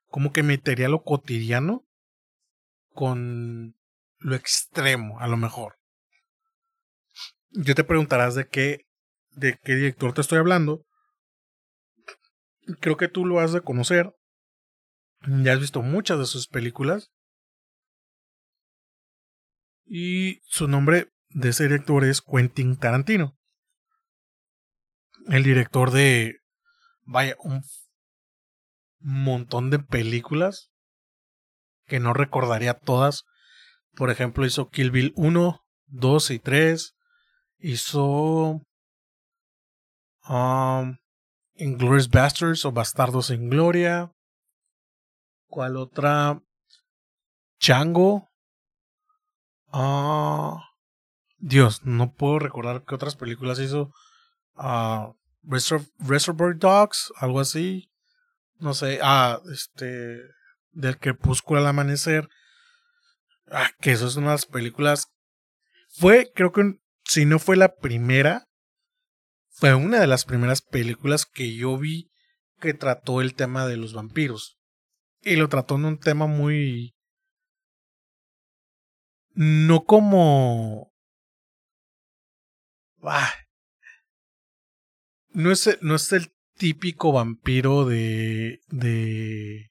Como 0.06 0.32
que 0.32 0.42
metería 0.42 0.88
lo 0.88 1.04
cotidiano 1.04 1.86
con 2.94 3.75
lo 4.26 4.34
extremo, 4.34 5.20
a 5.20 5.28
lo 5.28 5.36
mejor. 5.36 5.76
Yo 7.50 7.76
te 7.76 7.84
preguntarás 7.84 8.34
de 8.34 8.48
qué 8.48 8.80
de 9.30 9.56
qué 9.62 9.76
director 9.76 10.12
te 10.14 10.20
estoy 10.20 10.38
hablando. 10.38 10.84
Creo 12.80 12.96
que 12.96 13.06
tú 13.06 13.24
lo 13.24 13.38
has 13.38 13.52
de 13.52 13.60
conocer. 13.60 14.12
Ya 15.28 15.52
has 15.52 15.60
visto 15.60 15.80
muchas 15.80 16.18
de 16.18 16.26
sus 16.26 16.48
películas. 16.48 17.12
Y 19.84 20.40
su 20.48 20.66
nombre 20.66 21.12
de 21.28 21.50
ese 21.50 21.64
director 21.64 22.04
es 22.04 22.20
Quentin 22.20 22.76
Tarantino. 22.76 23.38
El 25.28 25.44
director 25.44 25.92
de, 25.92 26.40
vaya, 27.04 27.36
un 27.38 27.62
montón 28.98 29.70
de 29.70 29.78
películas 29.78 30.72
que 31.84 32.00
no 32.00 32.12
recordaría 32.12 32.74
todas. 32.74 33.22
Por 33.96 34.10
ejemplo, 34.10 34.44
hizo 34.44 34.68
Kill 34.68 34.90
Bill 34.90 35.12
1, 35.16 35.64
2 35.86 36.30
y 36.30 36.38
3. 36.38 36.94
Hizo 37.58 38.60
um, 40.28 40.96
Inglourious 41.54 42.10
Bastards 42.10 42.66
o 42.66 42.72
Bastardos 42.72 43.30
en 43.30 43.48
Gloria. 43.48 44.12
¿Cuál 45.48 45.78
otra? 45.78 46.42
Chango. 47.58 48.28
Ah, 49.72 50.62
Dios, 51.38 51.84
no 51.84 52.12
puedo 52.12 52.38
recordar 52.38 52.84
qué 52.84 52.94
otras 52.94 53.16
películas 53.16 53.58
hizo. 53.58 53.92
Uh, 54.56 55.14
Reservoir 55.42 56.58
Dogs, 56.58 57.12
algo 57.16 57.40
así. 57.40 57.90
No 58.58 58.74
sé. 58.74 58.98
Ah, 59.02 59.40
este. 59.50 60.20
Del 60.72 60.98
Crepúsculo 60.98 61.60
al 61.60 61.66
Amanecer. 61.66 62.28
Ah, 63.48 63.70
que 63.80 63.92
eso 63.92 64.06
es 64.06 64.16
una 64.16 64.28
de 64.28 64.34
las 64.34 64.46
películas. 64.46 65.06
Fue, 65.88 66.30
creo 66.34 66.52
que 66.52 66.78
si 67.04 67.24
no 67.24 67.38
fue 67.38 67.56
la 67.56 67.74
primera, 67.74 68.44
fue 69.50 69.74
una 69.74 70.00
de 70.00 70.06
las 70.06 70.24
primeras 70.24 70.62
películas 70.62 71.24
que 71.26 71.54
yo 71.54 71.78
vi 71.78 72.10
que 72.60 72.74
trató 72.74 73.20
el 73.20 73.34
tema 73.34 73.66
de 73.66 73.76
los 73.76 73.92
vampiros. 73.94 74.58
Y 75.22 75.36
lo 75.36 75.48
trató 75.48 75.76
en 75.76 75.84
un 75.84 75.98
tema 75.98 76.26
muy... 76.26 76.94
No 79.34 79.84
como... 79.84 80.92
Ah, 83.02 83.34
no, 85.28 85.52
es, 85.52 85.78
no 85.82 85.94
es 85.94 86.12
el 86.12 86.32
típico 86.56 87.12
vampiro 87.12 87.84
de... 87.84 88.60
de... 88.68 89.70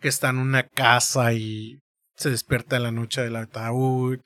que 0.00 0.08
está 0.08 0.30
en 0.30 0.38
una 0.38 0.68
casa 0.68 1.32
y 1.32 1.80
se 2.16 2.30
despierta 2.30 2.76
en 2.76 2.82
la 2.84 2.92
noche 2.92 3.22
del 3.22 3.36
ataúd. 3.36 4.20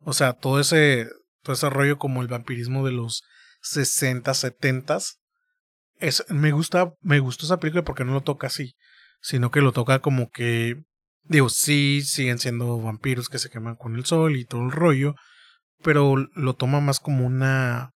O 0.00 0.12
sea, 0.12 0.34
todo 0.34 0.60
ese, 0.60 1.08
todo 1.42 1.54
ese 1.54 1.70
rollo 1.70 1.98
como 1.98 2.22
el 2.22 2.28
vampirismo 2.28 2.84
de 2.84 2.92
los 2.92 3.22
60, 3.62 4.32
70. 4.34 4.98
Es, 5.98 6.24
me 6.28 6.52
gusta, 6.52 6.92
me 7.00 7.20
gustó 7.20 7.46
esa 7.46 7.58
película 7.58 7.84
porque 7.84 8.04
no 8.04 8.12
lo 8.12 8.22
toca 8.22 8.48
así, 8.48 8.74
sino 9.20 9.50
que 9.50 9.60
lo 9.60 9.72
toca 9.72 10.00
como 10.00 10.28
que, 10.30 10.82
digo, 11.24 11.48
sí, 11.48 12.02
siguen 12.02 12.38
siendo 12.38 12.80
vampiros 12.80 13.28
que 13.28 13.38
se 13.38 13.50
queman 13.50 13.76
con 13.76 13.96
el 13.96 14.04
sol 14.04 14.36
y 14.36 14.44
todo 14.44 14.62
el 14.62 14.72
rollo, 14.72 15.14
pero 15.82 16.16
lo 16.16 16.54
toma 16.54 16.80
más 16.80 17.00
como 17.00 17.26
una, 17.26 17.92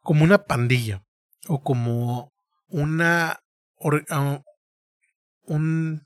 como 0.00 0.24
una 0.24 0.44
pandilla 0.44 1.02
o 1.46 1.62
como 1.62 2.32
una, 2.66 3.40
ah, 4.10 4.42
un, 5.42 6.02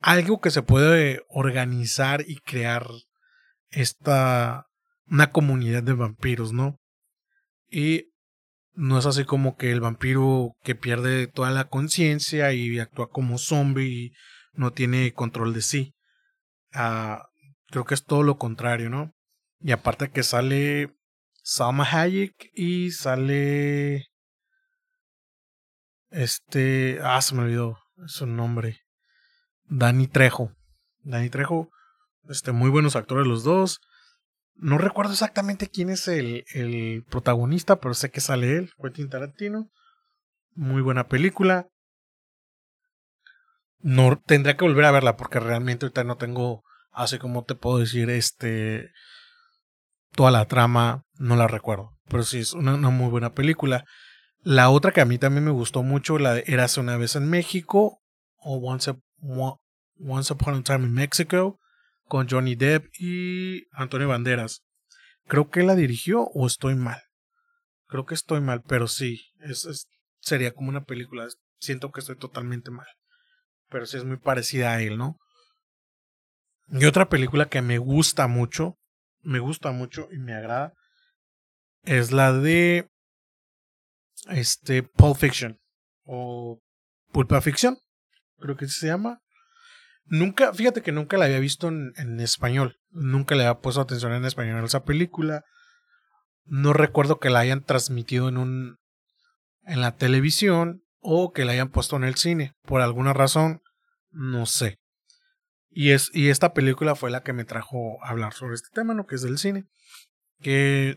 algo 0.00 0.40
que 0.40 0.50
se 0.50 0.62
puede 0.62 1.22
organizar 1.28 2.24
y 2.26 2.36
crear 2.36 2.86
esta 3.70 4.66
una 5.10 5.30
comunidad 5.32 5.82
de 5.82 5.94
vampiros, 5.94 6.52
¿no? 6.52 6.78
Y 7.70 8.12
no 8.72 8.98
es 8.98 9.06
así 9.06 9.24
como 9.24 9.56
que 9.56 9.72
el 9.72 9.80
vampiro 9.80 10.52
que 10.62 10.74
pierde 10.74 11.26
toda 11.26 11.50
la 11.50 11.68
conciencia 11.68 12.52
y 12.52 12.78
actúa 12.78 13.08
como 13.10 13.38
zombie 13.38 13.86
y 13.86 14.12
no 14.52 14.72
tiene 14.72 15.12
control 15.12 15.54
de 15.54 15.62
sí. 15.62 15.94
Ah, 16.72 17.26
creo 17.68 17.84
que 17.84 17.94
es 17.94 18.04
todo 18.04 18.22
lo 18.22 18.38
contrario, 18.38 18.90
¿no? 18.90 19.12
Y 19.60 19.72
aparte 19.72 20.10
que 20.10 20.22
sale 20.22 20.94
Salma 21.42 21.84
Hayek 21.90 22.50
y 22.54 22.90
sale 22.90 24.06
este, 26.10 27.00
ah, 27.02 27.20
se 27.20 27.34
me 27.34 27.42
olvidó 27.42 27.78
su 28.06 28.26
nombre. 28.26 28.80
Dani 29.68 30.06
Trejo. 30.06 30.52
Dani 31.02 31.30
Trejo, 31.30 31.70
este, 32.28 32.52
muy 32.52 32.70
buenos 32.70 32.96
actores 32.96 33.26
los 33.26 33.44
dos. 33.44 33.80
No 34.54 34.78
recuerdo 34.78 35.12
exactamente 35.12 35.68
quién 35.68 35.90
es 35.90 36.08
el, 36.08 36.44
el 36.52 37.04
protagonista, 37.08 37.76
pero 37.76 37.94
sé 37.94 38.10
que 38.10 38.20
sale 38.20 38.56
él, 38.56 38.72
Quentin 38.80 39.08
Tarantino. 39.08 39.70
Muy 40.54 40.82
buena 40.82 41.08
película. 41.08 41.68
No 43.80 44.20
tendría 44.26 44.56
que 44.56 44.64
volver 44.64 44.84
a 44.84 44.90
verla 44.90 45.16
porque 45.16 45.38
realmente 45.38 45.86
ahorita 45.86 46.02
no 46.02 46.16
tengo, 46.16 46.64
así 46.90 47.18
como 47.18 47.44
te 47.44 47.54
puedo 47.54 47.78
decir, 47.78 48.10
este 48.10 48.90
toda 50.12 50.32
la 50.32 50.46
trama 50.46 51.04
no 51.18 51.36
la 51.36 51.46
recuerdo, 51.46 51.92
pero 52.08 52.24
sí 52.24 52.40
es 52.40 52.52
una, 52.52 52.76
muy 52.76 53.08
buena 53.08 53.34
película. 53.34 53.84
La 54.42 54.70
otra 54.70 54.90
que 54.90 55.00
a 55.00 55.04
mí 55.04 55.16
también 55.18 55.44
me 55.44 55.52
gustó 55.52 55.84
mucho, 55.84 56.18
la 56.18 56.42
hace 56.60 56.80
una 56.80 56.96
vez 56.96 57.14
en 57.14 57.30
México 57.30 58.00
o 58.40 58.56
Once, 58.58 58.94
Once 59.20 60.32
Upon 60.32 60.54
a 60.54 60.62
Time 60.62 60.86
in 60.86 60.92
Mexico 60.92 61.58
con 62.06 62.28
Johnny 62.28 62.54
Depp 62.54 62.86
y 62.98 63.66
Antonio 63.72 64.08
Banderas. 64.08 64.64
Creo 65.26 65.50
que 65.50 65.62
la 65.62 65.74
dirigió 65.74 66.22
o 66.22 66.46
estoy 66.46 66.74
mal. 66.74 67.02
Creo 67.86 68.06
que 68.06 68.14
estoy 68.14 68.40
mal, 68.40 68.62
pero 68.66 68.88
sí, 68.88 69.26
es, 69.40 69.86
sería 70.20 70.52
como 70.52 70.68
una 70.68 70.84
película. 70.84 71.26
Siento 71.60 71.90
que 71.90 72.00
estoy 72.00 72.16
totalmente 72.16 72.70
mal. 72.70 72.86
Pero 73.68 73.86
sí 73.86 73.96
es 73.96 74.04
muy 74.04 74.16
parecida 74.16 74.72
a 74.72 74.82
él, 74.82 74.96
¿no? 74.96 75.18
Y 76.70 76.84
otra 76.84 77.08
película 77.08 77.48
que 77.48 77.62
me 77.62 77.78
gusta 77.78 78.26
mucho, 78.26 78.78
me 79.22 79.38
gusta 79.38 79.72
mucho 79.72 80.08
y 80.12 80.18
me 80.18 80.34
agrada, 80.34 80.74
es 81.82 82.12
la 82.12 82.32
de 82.32 82.88
este 84.28 84.82
Pulp 84.82 85.16
Fiction 85.16 85.58
o 86.04 86.60
Pulpa 87.10 87.40
Fiction, 87.40 87.78
creo 88.38 88.56
que 88.56 88.68
se 88.68 88.86
llama. 88.86 89.20
Nunca, 90.06 90.54
fíjate 90.54 90.82
que 90.82 90.92
nunca 90.92 91.18
la 91.18 91.26
había 91.26 91.38
visto 91.38 91.68
en, 91.68 92.20
español. 92.20 92.78
Nunca 92.90 93.34
le 93.34 93.44
había 93.44 93.60
puesto 93.60 93.80
atención 93.80 94.12
en 94.12 94.24
español 94.24 94.62
a 94.62 94.66
esa 94.66 94.84
película. 94.84 95.44
No 96.44 96.72
recuerdo 96.72 97.18
que 97.18 97.30
la 97.30 97.40
hayan 97.40 97.62
transmitido 97.62 98.28
en 98.28 98.38
un. 98.38 98.78
en 99.64 99.80
la 99.80 99.96
televisión. 99.96 100.82
O 101.00 101.32
que 101.32 101.44
la 101.44 101.52
hayan 101.52 101.68
puesto 101.68 101.96
en 101.96 102.04
el 102.04 102.16
cine. 102.16 102.54
Por 102.62 102.80
alguna 102.80 103.12
razón. 103.12 103.60
No 104.10 104.46
sé. 104.46 104.78
Y, 105.70 105.90
es, 105.90 106.10
y 106.12 106.30
esta 106.30 106.54
película 106.54 106.96
fue 106.96 107.10
la 107.10 107.22
que 107.22 107.32
me 107.32 107.44
trajo 107.44 108.02
a 108.02 108.08
hablar 108.08 108.32
sobre 108.32 108.54
este 108.54 108.70
tema, 108.72 108.94
¿no? 108.94 109.06
Que 109.06 109.14
es 109.14 109.22
del 109.22 109.38
cine. 109.38 109.66
Que 110.40 110.96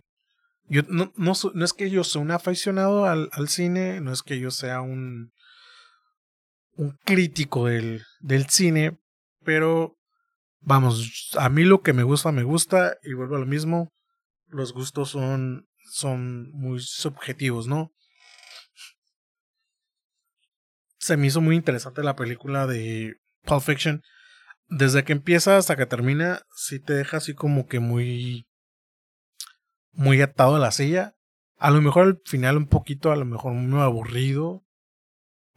yo 0.66 0.84
no, 0.88 1.12
no, 1.18 1.34
no 1.54 1.66
es 1.66 1.74
que 1.74 1.90
yo 1.90 2.04
sea 2.04 2.22
un 2.22 2.32
aficionado 2.32 3.06
al, 3.06 3.30
al 3.34 3.50
cine, 3.50 4.00
no 4.00 4.14
es 4.14 4.24
que 4.24 4.40
yo 4.40 4.52
sea 4.52 4.82
un, 4.82 5.34
un 6.76 6.98
crítico 7.04 7.68
del, 7.68 8.04
del 8.20 8.48
cine, 8.48 8.98
pero 9.44 9.98
vamos, 10.62 11.32
a 11.38 11.50
mí 11.50 11.64
lo 11.64 11.82
que 11.82 11.94
me 11.94 12.04
gusta, 12.04 12.32
me 12.32 12.44
gusta 12.44 12.98
y 13.04 13.14
vuelvo 13.14 13.36
a 13.36 13.40
lo 13.40 13.46
mismo. 13.46 13.92
Los 14.48 14.74
gustos 14.74 15.10
son, 15.10 15.68
son 15.92 16.50
muy 16.52 16.80
subjetivos, 16.80 17.68
¿no? 17.68 17.92
Se 21.00 21.18
me 21.18 21.28
hizo 21.28 21.42
muy 21.42 21.56
interesante 21.56 22.04
la 22.04 22.16
película 22.16 22.68
de 22.68 23.16
Pulp 23.44 23.62
Fiction. 23.62 24.02
Desde 24.68 25.04
que 25.04 25.14
empieza 25.14 25.58
hasta 25.58 25.76
que 25.76 25.86
termina, 25.86 26.44
sí 26.56 26.80
te 26.80 26.94
deja 26.94 27.18
así 27.18 27.34
como 27.34 27.66
que 27.66 27.80
muy. 27.80 28.46
muy 29.92 30.22
atado 30.22 30.56
a 30.56 30.60
la 30.60 30.72
silla. 30.72 31.16
A 31.58 31.72
lo 31.72 31.82
mejor 31.82 32.04
al 32.04 32.22
final 32.26 32.58
un 32.58 32.68
poquito, 32.68 33.12
a 33.12 33.16
lo 33.16 33.26
mejor 33.26 33.54
muy 33.54 33.82
aburrido. 33.82 34.64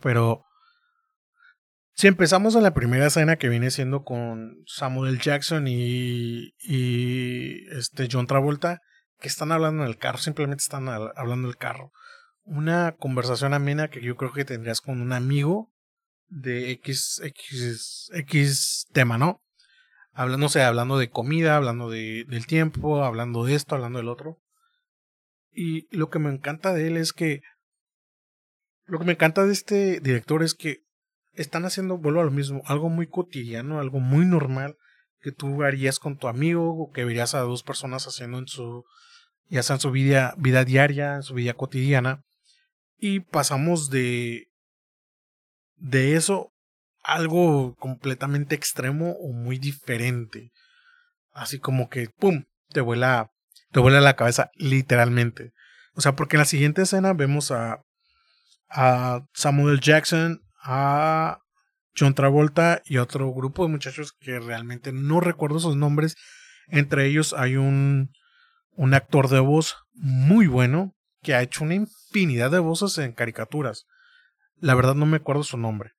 Pero 0.00 0.43
si 1.94 2.08
empezamos 2.08 2.56
en 2.56 2.64
la 2.64 2.74
primera 2.74 3.06
escena 3.06 3.36
que 3.36 3.48
viene 3.48 3.70
siendo 3.70 4.02
con 4.02 4.56
Samuel 4.66 5.20
Jackson 5.20 5.68
y, 5.68 6.54
y 6.58 7.68
este 7.70 8.08
John 8.10 8.26
Travolta, 8.26 8.80
que 9.20 9.28
están 9.28 9.52
hablando 9.52 9.84
en 9.84 9.88
el 9.88 9.96
carro, 9.96 10.18
simplemente 10.18 10.62
están 10.62 10.88
hablando 10.88 11.48
del 11.48 11.56
carro. 11.56 11.92
Una 12.42 12.96
conversación 12.98 13.54
amena 13.54 13.88
que 13.88 14.02
yo 14.02 14.16
creo 14.16 14.32
que 14.32 14.44
tendrías 14.44 14.80
con 14.80 15.00
un 15.00 15.12
amigo 15.12 15.72
de 16.26 16.72
X, 16.72 17.20
X, 17.22 18.10
X 18.12 18.86
tema, 18.92 19.16
¿no? 19.16 19.40
Hablando, 20.12 20.48
no 20.48 20.62
hablando 20.62 20.98
de 20.98 21.10
comida, 21.10 21.56
hablando 21.56 21.90
de, 21.90 22.24
del 22.28 22.46
tiempo, 22.46 23.04
hablando 23.04 23.44
de 23.44 23.54
esto, 23.54 23.74
hablando 23.74 23.98
del 23.98 24.08
otro. 24.08 24.40
Y 25.50 25.88
lo 25.96 26.10
que 26.10 26.18
me 26.18 26.30
encanta 26.30 26.72
de 26.72 26.88
él 26.88 26.96
es 26.96 27.12
que. 27.12 27.40
Lo 28.86 28.98
que 28.98 29.06
me 29.06 29.12
encanta 29.12 29.46
de 29.46 29.52
este 29.52 30.00
director 30.00 30.42
es 30.42 30.54
que 30.54 30.83
están 31.34 31.64
haciendo, 31.64 31.98
vuelvo 31.98 32.20
a 32.20 32.24
lo 32.24 32.30
mismo, 32.30 32.62
algo 32.66 32.88
muy 32.88 33.06
cotidiano, 33.06 33.80
algo 33.80 34.00
muy 34.00 34.24
normal 34.26 34.76
que 35.20 35.32
tú 35.32 35.62
harías 35.62 35.98
con 35.98 36.18
tu 36.18 36.28
amigo 36.28 36.74
o 36.74 36.92
que 36.92 37.04
verías 37.04 37.34
a 37.34 37.40
dos 37.40 37.62
personas 37.62 38.06
haciendo 38.06 38.38
en 38.38 38.46
su, 38.46 38.84
ya 39.48 39.62
sea 39.62 39.76
en 39.76 39.80
su 39.80 39.90
vida, 39.90 40.34
vida 40.36 40.64
diaria, 40.64 41.16
en 41.16 41.22
su 41.22 41.34
vida 41.34 41.54
cotidiana. 41.54 42.22
Y 42.98 43.20
pasamos 43.20 43.90
de, 43.90 44.48
de 45.76 46.16
eso 46.16 46.52
algo 47.02 47.74
completamente 47.76 48.54
extremo 48.54 49.12
o 49.12 49.32
muy 49.32 49.58
diferente. 49.58 50.52
Así 51.32 51.58
como 51.58 51.88
que, 51.88 52.08
¡pum! 52.18 52.44
Te 52.70 52.80
vuela, 52.80 53.30
te 53.72 53.80
vuela 53.80 54.00
la 54.00 54.16
cabeza, 54.16 54.50
literalmente. 54.56 55.52
O 55.94 56.00
sea, 56.00 56.16
porque 56.16 56.36
en 56.36 56.40
la 56.40 56.46
siguiente 56.46 56.82
escena 56.82 57.12
vemos 57.12 57.50
a, 57.50 57.82
a 58.68 59.24
Samuel 59.32 59.80
Jackson, 59.80 60.43
a 60.64 61.38
John 61.96 62.14
Travolta 62.14 62.82
y 62.84 62.96
otro 62.96 63.32
grupo 63.32 63.64
de 63.64 63.70
muchachos 63.70 64.12
que 64.18 64.40
realmente 64.40 64.92
no 64.92 65.20
recuerdo 65.20 65.60
sus 65.60 65.76
nombres. 65.76 66.16
Entre 66.66 67.06
ellos 67.06 67.34
hay 67.36 67.56
un, 67.56 68.10
un 68.72 68.94
actor 68.94 69.28
de 69.28 69.40
voz 69.40 69.76
muy 69.92 70.46
bueno 70.46 70.92
que 71.22 71.34
ha 71.34 71.42
hecho 71.42 71.64
una 71.64 71.74
infinidad 71.74 72.50
de 72.50 72.58
voces 72.58 72.98
en 72.98 73.12
caricaturas. 73.12 73.84
La 74.56 74.74
verdad 74.74 74.94
no 74.94 75.06
me 75.06 75.18
acuerdo 75.18 75.44
su 75.44 75.56
nombre. 75.56 75.92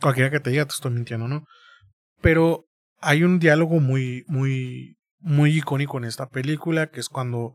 Cualquiera 0.00 0.30
que 0.30 0.40
te 0.40 0.50
diga 0.50 0.64
te 0.64 0.74
estoy 0.74 0.90
mintiendo, 0.90 1.28
¿no? 1.28 1.44
Pero 2.20 2.64
hay 3.00 3.22
un 3.22 3.38
diálogo 3.38 3.80
muy, 3.80 4.24
muy, 4.26 4.96
muy 5.18 5.58
icónico 5.58 5.98
en 5.98 6.04
esta 6.04 6.28
película, 6.28 6.88
que 6.88 7.00
es 7.00 7.08
cuando 7.08 7.54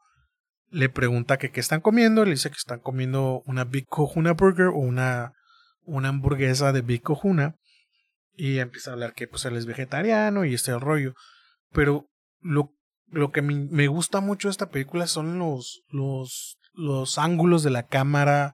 le 0.70 0.90
pregunta 0.90 1.38
que 1.38 1.52
qué 1.52 1.60
están 1.60 1.82
comiendo, 1.82 2.24
le 2.24 2.32
dice 2.32 2.50
que 2.50 2.58
están 2.58 2.80
comiendo 2.80 3.42
una 3.46 3.66
Big 3.66 3.88
Kohuna 3.88 4.34
Burger 4.34 4.68
o 4.68 4.78
una, 4.78 5.34
una 5.90 6.10
hamburguesa 6.10 6.72
de 6.72 6.82
Big 6.82 7.02
Kohuna, 7.02 7.56
y 8.40 8.60
empieza 8.60 8.92
a 8.92 8.94
hablar 8.94 9.14
que 9.14 9.28
pues 9.28 9.44
él 9.46 9.58
es 9.58 9.66
vegetariano 9.66 10.46
y 10.46 10.54
este 10.54 10.78
rollo. 10.80 11.14
Pero 11.72 12.08
lo, 12.40 12.74
lo 13.08 13.32
que 13.32 13.42
me, 13.42 13.88
gusta 13.88 14.22
mucho 14.22 14.48
de 14.48 14.54
esta 14.54 14.70
película 14.70 15.08
son 15.08 15.40
los, 15.40 15.82
los, 15.90 16.58
los 16.74 17.18
ángulos 17.18 17.64
de 17.64 17.70
la 17.72 17.88
cámara, 17.88 18.54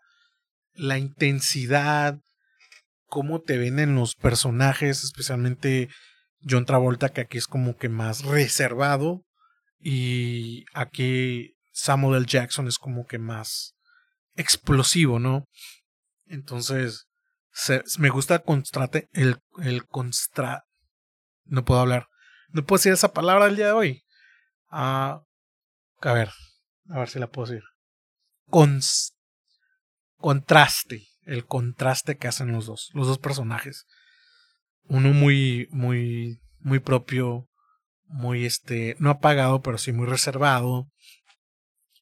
la 0.73 0.97
intensidad, 0.97 2.17
cómo 3.05 3.41
te 3.41 3.59
ven 3.59 3.77
en 3.77 3.95
los 3.95 4.15
personajes, 4.15 5.03
especialmente 5.03 5.89
John 6.41 6.65
Travolta, 6.65 7.09
que 7.09 7.21
aquí 7.21 7.37
es 7.37 7.47
como 7.47 7.77
que 7.77 7.89
más 7.89 8.23
reservado. 8.23 9.21
Y 9.79 10.65
aquí 10.73 11.53
Samuel 11.73 12.17
L. 12.17 12.25
Jackson 12.25 12.67
es 12.67 12.79
como 12.79 13.05
que 13.05 13.19
más 13.19 13.75
explosivo, 14.35 15.19
¿no? 15.19 15.45
Entonces, 16.25 17.05
me 17.99 18.09
gusta 18.09 18.43
el, 18.47 19.09
el, 19.13 19.37
el 19.63 19.85
constra. 19.87 20.65
No 21.45 21.63
puedo 21.65 21.81
hablar. 21.81 22.07
No 22.49 22.65
puedo 22.65 22.77
decir 22.77 22.93
esa 22.93 23.13
palabra 23.13 23.45
el 23.47 23.55
día 23.55 23.67
de 23.67 23.71
hoy. 23.71 24.03
Ah, 24.69 25.21
a 26.01 26.13
ver, 26.13 26.31
a 26.89 26.99
ver 26.99 27.09
si 27.09 27.19
la 27.19 27.27
puedo 27.27 27.47
decir. 27.47 27.63
Contraste. 30.17 31.07
El 31.23 31.45
contraste 31.45 32.17
que 32.17 32.27
hacen 32.27 32.51
los 32.51 32.67
dos, 32.67 32.91
los 32.93 33.07
dos 33.07 33.17
personajes 33.17 33.87
uno 34.87 35.13
muy, 35.13 35.67
muy, 35.71 36.39
muy 36.59 36.79
propio, 36.79 37.49
muy 38.07 38.45
este, 38.45 38.95
no 38.99 39.09
apagado, 39.09 39.61
pero 39.61 39.77
sí 39.77 39.91
muy 39.91 40.07
reservado. 40.07 40.87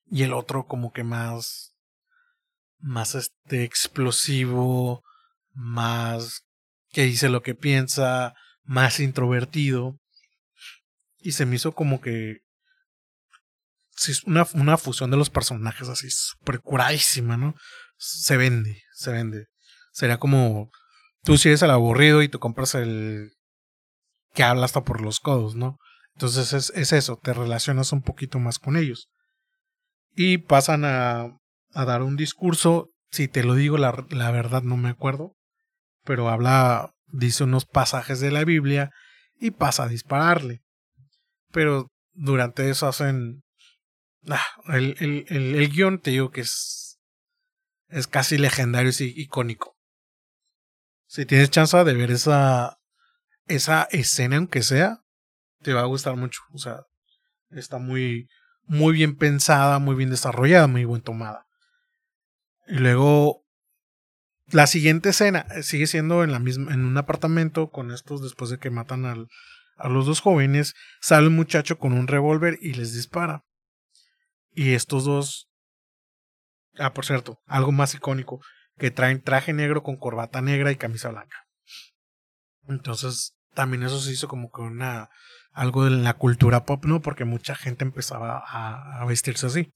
Y 0.06 0.24
el 0.24 0.34
otro 0.34 0.66
como 0.68 0.92
que 0.92 1.04
más, 1.04 1.76
más 2.80 3.16
este, 3.16 3.64
explosivo, 3.64 5.04
más 5.54 6.42
que 6.90 7.04
dice 7.04 7.30
lo 7.30 7.42
que 7.42 7.56
piensa, 7.56 8.34
más 8.64 9.00
introvertido. 9.00 9.98
Y 11.20 11.34
se 11.34 11.46
me 11.46 11.56
hizo 11.56 11.74
como 11.74 12.02
que 12.02 12.38
una, 14.26 14.46
una 14.54 14.78
fusión 14.78 15.12
de 15.12 15.18
los 15.18 15.30
personajes 15.30 15.88
así 15.88 16.10
super 16.10 16.60
curadísima, 16.60 17.38
¿no? 17.38 17.56
Se 17.98 18.38
vende, 18.38 18.84
se 18.94 19.12
vende. 19.12 19.48
Sería 19.92 20.18
como 20.18 20.70
tú 21.24 21.38
si 21.38 21.50
eres 21.50 21.62
el 21.62 21.72
aburrido 21.72 22.22
y 22.22 22.30
tú 22.30 22.40
compras 22.40 22.76
el 22.76 23.32
que 24.34 24.44
habla 24.44 24.66
hasta 24.66 24.84
por 24.84 25.02
los 25.02 25.20
codos, 25.20 25.56
¿no? 25.56 25.78
Entonces 26.16 26.54
es, 26.54 26.72
es 26.76 26.92
eso, 26.92 27.18
te 27.22 27.34
relacionas 27.34 27.92
un 27.92 28.02
poquito 28.02 28.40
más 28.40 28.60
con 28.60 28.78
ellos. 28.78 29.10
Y 30.16 30.40
pasan 30.40 30.86
a, 30.86 31.38
a 31.74 31.86
dar 31.86 32.04
un 32.04 32.18
discurso, 32.18 32.90
si 33.12 33.28
te 33.28 33.44
lo 33.44 33.56
digo, 33.56 33.78
la, 33.78 34.06
la 34.10 34.32
verdad 34.32 34.64
no 34.64 34.78
me 34.78 34.90
acuerdo, 34.90 35.36
pero 36.04 36.30
habla, 36.30 36.94
dice 37.08 37.44
unos 37.44 37.66
pasajes 37.66 38.20
de 38.20 38.32
la 38.32 38.44
Biblia 38.44 38.92
y 39.40 39.52
pasa 39.52 39.84
a 39.84 39.88
dispararle. 39.88 40.62
Pero 41.52 41.88
durante 42.14 42.70
eso 42.70 42.88
hacen... 42.88 43.44
Ah, 44.30 44.46
el, 44.68 44.96
el, 45.00 45.26
el, 45.28 45.70
guion 45.70 46.00
te 46.00 46.12
digo 46.12 46.32
que 46.32 46.42
es, 46.42 46.98
es 47.90 48.08
casi 48.08 48.38
legendario 48.38 48.92
y 48.98 49.22
icónico 49.22 49.74
si 51.14 51.28
tienes 51.28 51.52
chance 51.52 51.78
de 51.84 51.94
ver 51.94 52.10
esa, 52.10 52.80
esa 53.46 53.84
escena, 53.92 54.38
aunque 54.38 54.64
sea, 54.64 55.04
te 55.62 55.72
va 55.72 55.82
a 55.82 55.86
gustar 55.86 56.16
mucho. 56.16 56.42
O 56.54 56.58
sea, 56.58 56.88
está 57.52 57.78
muy, 57.78 58.28
muy 58.64 58.94
bien 58.94 59.16
pensada, 59.16 59.78
muy 59.78 59.94
bien 59.94 60.10
desarrollada, 60.10 60.66
muy 60.66 60.86
bien 60.86 61.02
tomada. 61.02 61.46
Y 62.66 62.80
luego, 62.80 63.43
la 64.52 64.68
siguiente 64.68 65.10
escena 65.10 65.46
eh, 65.56 65.64
sigue 65.64 65.88
siendo 65.88 66.24
en, 66.24 66.32
la 66.32 66.40
misma, 66.40 66.74
en 66.74 66.86
un 66.86 66.98
apartamento 66.98 67.70
con 67.70 67.92
estos 67.92 68.22
después 68.22 68.50
de 68.50 68.60
que 68.60 68.70
matan 68.70 69.06
a 69.06 69.90
los 69.90 70.06
dos 70.06 70.20
jóvenes. 70.20 70.74
Sale 71.02 71.28
un 71.28 71.36
muchacho 71.36 71.78
con 71.78 71.94
un 71.94 72.08
revólver 72.08 72.58
y 72.62 72.74
les 72.74 72.94
dispara. 72.94 73.44
Y 74.52 74.74
estos 74.74 75.06
dos. 75.06 75.50
Ah, 76.78 76.94
por 76.94 77.06
cierto, 77.06 77.40
algo 77.46 77.72
más 77.72 77.94
icónico 77.94 78.42
que 78.78 78.92
traen 78.92 79.22
traje 79.22 79.54
negro 79.54 79.84
con 79.84 79.98
corbata 79.98 80.42
negra 80.42 80.72
y 80.72 80.76
camisa 80.76 81.10
blanca. 81.10 81.38
Entonces, 82.68 83.36
también 83.54 83.84
eso 83.84 84.00
se 84.00 84.12
hizo 84.12 84.28
como 84.28 84.50
que 84.52 84.62
una 84.62 85.10
algo 85.52 85.86
de 85.86 85.92
la 85.92 86.16
cultura 86.16 86.66
pop, 86.66 86.84
¿no? 86.86 87.02
Porque 87.02 87.26
mucha 87.26 87.54
gente 87.54 87.84
empezaba 87.86 88.44
a, 88.46 89.02
a 89.02 89.06
vestirse 89.06 89.46
así. 89.46 89.72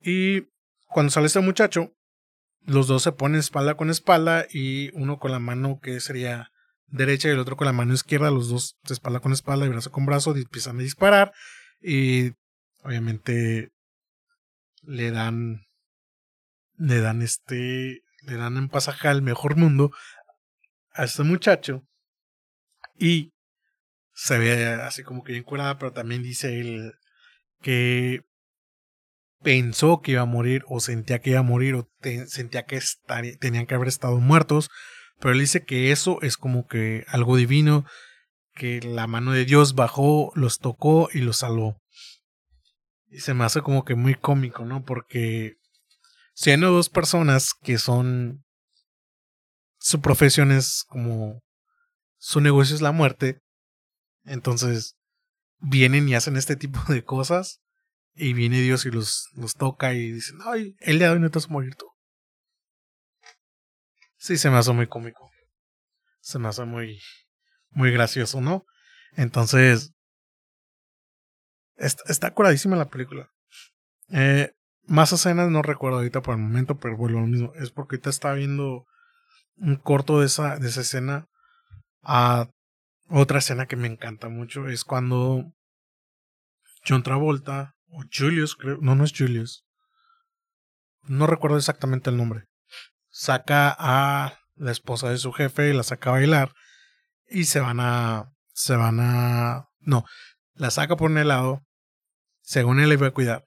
Y 0.00 0.42
cuando 0.86 1.10
sale 1.10 1.26
este 1.26 1.40
muchacho, 1.40 1.95
los 2.66 2.88
dos 2.88 3.02
se 3.02 3.12
ponen 3.12 3.38
espalda 3.38 3.76
con 3.76 3.90
espalda 3.90 4.46
y 4.50 4.90
uno 4.94 5.18
con 5.18 5.30
la 5.30 5.38
mano 5.38 5.78
que 5.80 6.00
sería 6.00 6.50
derecha 6.88 7.28
y 7.28 7.32
el 7.32 7.38
otro 7.38 7.56
con 7.56 7.66
la 7.66 7.72
mano 7.72 7.94
izquierda, 7.94 8.30
los 8.30 8.48
dos 8.48 8.76
de 8.82 8.94
espalda 8.94 9.20
con 9.20 9.32
espalda 9.32 9.66
y 9.66 9.68
brazo 9.68 9.90
con 9.90 10.04
brazo, 10.04 10.34
empiezan 10.36 10.78
a 10.78 10.82
disparar 10.82 11.32
y 11.80 12.32
obviamente 12.82 13.70
le 14.82 15.10
dan 15.10 15.62
le 16.76 17.00
dan 17.00 17.22
este, 17.22 18.02
le 18.22 18.36
dan 18.36 18.56
en 18.56 18.68
pasaje 18.68 19.08
al 19.08 19.22
mejor 19.22 19.56
mundo 19.56 19.92
a 20.92 21.04
este 21.04 21.22
muchacho 21.22 21.82
y 22.98 23.32
se 24.12 24.38
ve 24.38 24.66
así 24.66 25.02
como 25.02 25.22
que 25.22 25.32
bien 25.32 25.44
curada, 25.44 25.78
pero 25.78 25.92
también 25.92 26.22
dice 26.22 26.60
él 26.60 26.94
que 27.60 28.22
pensó 29.42 30.00
que 30.00 30.12
iba 30.12 30.22
a 30.22 30.26
morir 30.26 30.64
o 30.68 30.80
sentía 30.80 31.20
que 31.20 31.30
iba 31.30 31.40
a 31.40 31.44
morir 31.44 31.74
o 31.74 31.88
sentía 32.26 32.64
que 32.64 32.80
tenían 33.38 33.66
que 33.66 33.74
haber 33.74 33.88
estado 33.88 34.18
muertos, 34.18 34.70
pero 35.20 35.32
él 35.32 35.40
dice 35.40 35.64
que 35.64 35.92
eso 35.92 36.20
es 36.22 36.36
como 36.36 36.66
que 36.66 37.04
algo 37.08 37.36
divino, 37.36 37.84
que 38.54 38.80
la 38.80 39.06
mano 39.06 39.32
de 39.32 39.44
Dios 39.44 39.74
bajó, 39.74 40.32
los 40.34 40.58
tocó 40.58 41.08
y 41.12 41.20
los 41.20 41.38
salvó. 41.38 41.80
Y 43.08 43.20
se 43.20 43.34
me 43.34 43.44
hace 43.44 43.62
como 43.62 43.84
que 43.84 43.94
muy 43.94 44.14
cómico, 44.14 44.64
¿no? 44.64 44.84
Porque 44.84 45.56
siendo 46.34 46.70
dos 46.70 46.88
personas 46.88 47.50
que 47.62 47.78
son 47.78 48.44
su 49.78 50.00
profesión 50.00 50.50
es 50.50 50.84
como 50.88 51.42
su 52.18 52.40
negocio 52.40 52.74
es 52.74 52.82
la 52.82 52.92
muerte, 52.92 53.40
entonces 54.24 54.96
vienen 55.58 56.08
y 56.08 56.14
hacen 56.14 56.36
este 56.36 56.56
tipo 56.56 56.80
de 56.92 57.04
cosas 57.04 57.60
y 58.16 58.32
viene 58.32 58.60
Dios 58.60 58.86
y 58.86 58.90
los, 58.90 59.28
los 59.34 59.54
toca 59.54 59.92
y 59.92 60.12
dicen, 60.12 60.38
ay, 60.44 60.74
el 60.80 60.98
día 60.98 61.08
de 61.08 61.14
hoy 61.14 61.20
no 61.20 61.30
te 61.30 61.38
vas 61.38 61.46
a 61.46 61.52
morir 61.52 61.74
tú. 61.76 61.86
Sí, 64.16 64.38
se 64.38 64.50
me 64.50 64.56
hace 64.56 64.72
muy 64.72 64.88
cómico. 64.88 65.30
Se 66.20 66.38
me 66.38 66.48
hace 66.48 66.64
muy, 66.64 67.00
muy 67.70 67.92
gracioso, 67.92 68.40
¿no? 68.40 68.64
Entonces, 69.12 69.92
está, 71.76 72.02
está 72.08 72.30
curadísima 72.32 72.74
la 72.74 72.88
película. 72.88 73.28
Eh, 74.10 74.50
más 74.86 75.12
escenas 75.12 75.50
no 75.50 75.62
recuerdo 75.62 75.98
ahorita 75.98 76.22
por 76.22 76.34
el 76.34 76.40
momento, 76.40 76.78
pero 76.78 76.96
vuelvo 76.96 77.20
lo 77.20 77.26
mismo. 77.26 77.52
Es 77.54 77.70
porque 77.70 77.96
ahorita 77.96 78.10
estaba 78.10 78.34
viendo 78.34 78.86
un 79.56 79.76
corto 79.76 80.20
de 80.20 80.26
esa, 80.26 80.56
de 80.58 80.68
esa 80.68 80.80
escena. 80.80 81.26
A 82.02 82.48
otra 83.08 83.38
escena 83.38 83.66
que 83.66 83.76
me 83.76 83.88
encanta 83.88 84.28
mucho 84.28 84.68
es 84.68 84.84
cuando 84.84 85.52
John 86.86 87.02
Travolta, 87.02 87.75
o 87.88 88.02
Julius, 88.12 88.56
creo, 88.56 88.78
no, 88.80 88.94
no 88.94 89.04
es 89.04 89.12
Julius. 89.16 89.64
No 91.02 91.26
recuerdo 91.26 91.56
exactamente 91.56 92.10
el 92.10 92.16
nombre. 92.16 92.44
Saca 93.10 93.74
a 93.78 94.38
la 94.54 94.72
esposa 94.72 95.10
de 95.10 95.18
su 95.18 95.32
jefe 95.32 95.70
y 95.70 95.72
la 95.72 95.82
saca 95.82 96.10
a 96.10 96.14
bailar. 96.14 96.52
Y 97.28 97.44
se 97.44 97.60
van 97.60 97.80
a. 97.80 98.32
Se 98.52 98.76
van 98.76 98.98
a. 99.00 99.66
No, 99.80 100.04
la 100.54 100.70
saca 100.70 100.96
por 100.96 101.10
un 101.10 101.18
helado. 101.18 101.62
Según 102.42 102.80
él 102.80 102.88
le 102.88 102.94
iba 102.94 103.08
a 103.08 103.12
cuidar 103.12 103.44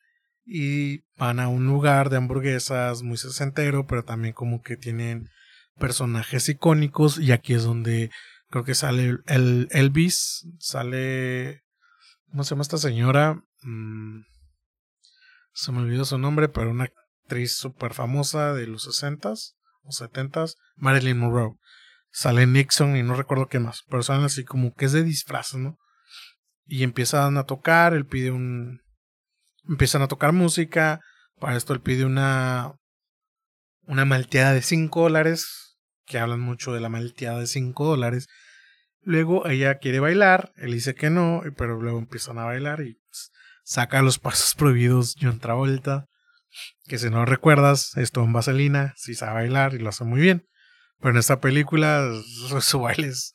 y 0.52 1.04
van 1.16 1.40
a 1.40 1.48
un 1.48 1.68
lugar 1.68 2.10
de 2.10 2.18
hamburguesas 2.18 3.04
muy 3.04 3.18
sesentero, 3.18 3.86
pero 3.86 4.04
también 4.04 4.34
como 4.34 4.62
que 4.62 4.78
tienen 4.78 5.30
personajes 5.78 6.50
icónicos 6.50 7.20
y 7.20 7.32
aquí 7.32 7.54
es 7.54 7.64
donde 7.64 8.10
creo 8.50 8.64
que 8.64 8.74
sale 8.74 9.18
el 9.28 9.68
Elvis, 9.70 10.48
sale 10.58 11.62
¿cómo 12.32 12.44
se 12.44 12.52
llama 12.52 12.64
esta 12.64 12.80
señora? 12.80 13.44
Mm, 13.62 14.22
se 15.54 15.72
me 15.72 15.80
olvidó 15.80 16.06
su 16.06 16.18
nombre, 16.18 16.50
pero 16.50 16.72
una 16.72 16.86
actriz 16.86 17.58
súper 17.58 17.94
famosa 17.94 18.54
de 18.54 18.68
los 18.68 18.88
60s 18.88 19.56
o 19.84 19.90
70s, 19.90 20.56
Marilyn 20.76 21.20
Monroe. 21.20 21.56
Sale 22.12 22.48
Nixon 22.48 22.96
y 22.96 23.04
no 23.04 23.14
recuerdo 23.14 23.48
qué 23.48 23.60
más, 23.60 23.84
pero 23.90 24.02
salen 24.02 24.26
así 24.26 24.44
como 24.44 24.74
que 24.74 24.86
es 24.86 24.94
de 24.94 25.04
disfraz, 25.04 25.54
¿no? 25.54 25.78
Y 26.66 26.84
empiezan 26.84 27.38
a 27.38 27.44
tocar, 27.44 27.94
él 27.94 28.06
pide 28.06 28.32
un... 28.32 28.82
Empiezan 29.68 30.02
a 30.02 30.08
tocar 30.08 30.32
música, 30.32 31.02
para 31.40 31.58
esto 31.58 31.74
él 31.74 31.82
pide 31.82 32.06
una... 32.06 32.74
Una 33.84 34.06
malteada 34.06 34.54
de 34.54 34.62
5 34.62 35.02
dólares, 35.02 35.78
que 36.06 36.20
hablan 36.20 36.40
mucho 36.40 36.74
de 36.74 36.80
la 36.80 36.90
malteada 36.90 37.40
de 37.40 37.48
5 37.48 37.86
dólares. 37.86 38.28
Luego 39.02 39.48
ella 39.48 39.80
quiere 39.80 40.00
bailar, 40.00 40.52
él 40.58 40.74
dice 40.74 40.94
que 40.96 41.10
no, 41.10 41.42
pero 41.58 41.82
luego 41.82 41.98
empiezan 42.00 42.38
a 42.38 42.46
bailar 42.46 42.82
y 42.82 42.96
pues, 42.96 43.32
saca 43.70 44.02
los 44.02 44.18
pasos 44.18 44.56
prohibidos 44.58 45.16
John 45.22 45.40
Travolta, 45.40 46.08
que 46.86 46.98
si 46.98 47.10
no 47.12 47.24
recuerdas, 47.26 47.96
es 47.98 48.12
en 48.16 48.34
Vaselina, 48.34 48.94
sí 48.98 49.14
sabe 49.14 49.34
bailar 49.34 49.76
y 49.76 49.78
lo 49.78 49.90
hace 49.90 50.04
muy 50.04 50.20
bien. 50.20 50.48
Pero 51.00 51.12
en 51.12 51.18
esta 51.18 51.40
película 51.40 52.10
su 52.62 52.80
baile 52.80 53.08
es, 53.08 53.32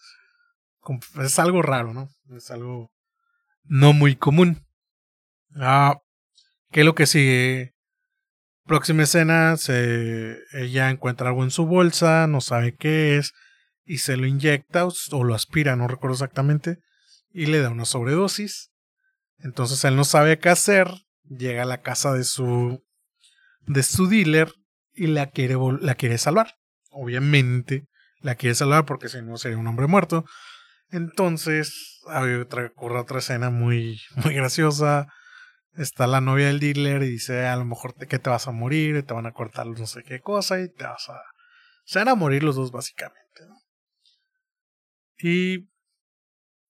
es 1.23 1.39
algo 1.39 1.63
raro, 1.63 1.95
¿no? 1.95 2.11
Es 2.37 2.51
algo 2.51 2.91
no 3.63 3.93
muy 3.93 4.17
común. 4.17 4.67
Ah, 5.55 6.01
¿Qué 6.73 6.81
es 6.81 6.87
lo 6.87 6.97
que 6.97 7.07
sigue? 7.07 7.73
Próxima 8.65 9.05
escena, 9.05 9.57
se, 9.57 10.39
ella 10.53 10.91
encuentra 10.91 11.29
algo 11.29 11.45
en 11.45 11.51
su 11.51 11.67
bolsa, 11.67 12.27
no 12.27 12.41
sabe 12.41 12.75
qué 12.75 13.19
es, 13.19 13.35
y 13.85 13.99
se 13.99 14.17
lo 14.17 14.27
inyecta 14.27 14.87
o 14.87 15.25
lo 15.25 15.35
aspira, 15.35 15.77
no 15.77 15.87
recuerdo 15.87 16.15
exactamente, 16.15 16.79
y 17.31 17.47
le 17.47 17.61
da 17.61 17.69
una 17.69 17.85
sobredosis. 17.85 18.74
Entonces 19.45 19.85
él 19.85 19.95
no 19.95 20.05
sabe 20.05 20.39
qué 20.39 20.49
hacer, 20.49 20.89
llega 21.29 21.63
a 21.63 21.67
la 21.67 21.83
casa 21.83 22.13
de 22.13 22.25
su 22.25 22.83
de 23.67 23.83
su 23.83 24.09
dealer 24.09 24.53
y 24.95 25.07
la 25.07 25.31
quiere 25.31 25.57
la 25.81 25.95
quiere 25.95 26.17
salvar. 26.19 26.55
Obviamente 26.91 27.87
la 28.21 28.37
quiere 28.37 28.55
salvar 28.55 28.87
porque 28.87 29.11
si 29.11 29.21
no 29.21 29.37
sería 29.37 29.59
un 29.59 29.67
hombre 29.67 29.87
muerto. 29.87 30.25
Entonces, 30.89 32.01
hay 32.07 32.35
otra, 32.35 32.67
ocurre 32.67 32.99
otra 32.99 33.19
escena 33.19 33.51
muy, 33.51 34.01
muy 34.25 34.35
graciosa. 34.35 35.09
Está 35.75 36.07
la 36.07 36.23
novia 36.23 36.47
del 36.47 36.61
dealer 36.61 37.03
y 37.03 37.11
dice, 37.11 37.47
a 37.47 37.57
lo 37.57 37.67
mejor 37.67 37.95
que 37.95 38.19
te 38.19 38.31
vas 38.31 38.49
a 38.49 38.53
morir, 38.53 39.05
te 39.05 39.13
van 39.13 39.27
a 39.27 39.33
cortar 39.33 39.67
no 39.67 39.87
sé 39.87 40.05
qué 40.05 40.21
cosa 40.21 40.61
y 40.61 40.73
te 40.73 40.85
vas 40.85 41.09
a... 41.11 41.21
Se 41.85 41.99
van 41.99 42.09
a 42.09 42.15
morir 42.15 42.45
los 42.45 42.57
dos 42.57 42.71
básicamente. 42.71 43.43
Y 45.19 45.69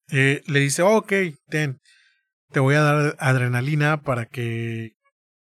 eh, 0.09 0.43
le 0.47 0.61
dice, 0.61 0.83
ok, 0.83 1.13
ten, 1.49 1.81
te 2.55 2.61
voy 2.61 2.77
a 2.77 2.83
dar 2.83 3.17
adrenalina 3.19 4.01
para 4.01 4.27
que 4.27 4.93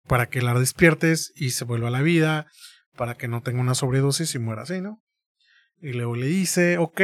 para 0.08 0.28
que 0.28 0.42
la 0.42 0.54
despiertes 0.54 1.34
y 1.36 1.52
se 1.52 1.66
vuelva 1.66 1.90
a 1.90 1.92
la 1.92 2.02
vida, 2.02 2.48
para 2.96 3.16
que 3.16 3.28
no 3.28 3.42
tenga 3.42 3.60
una 3.60 3.76
sobredosis 3.76 4.34
y 4.36 4.40
muera 4.40 4.64
así, 4.64 4.82
¿no? 4.82 5.02
Y 5.82 5.94
luego 5.94 6.16
le 6.16 6.28
dice, 6.28 6.78
ok, 6.78 7.02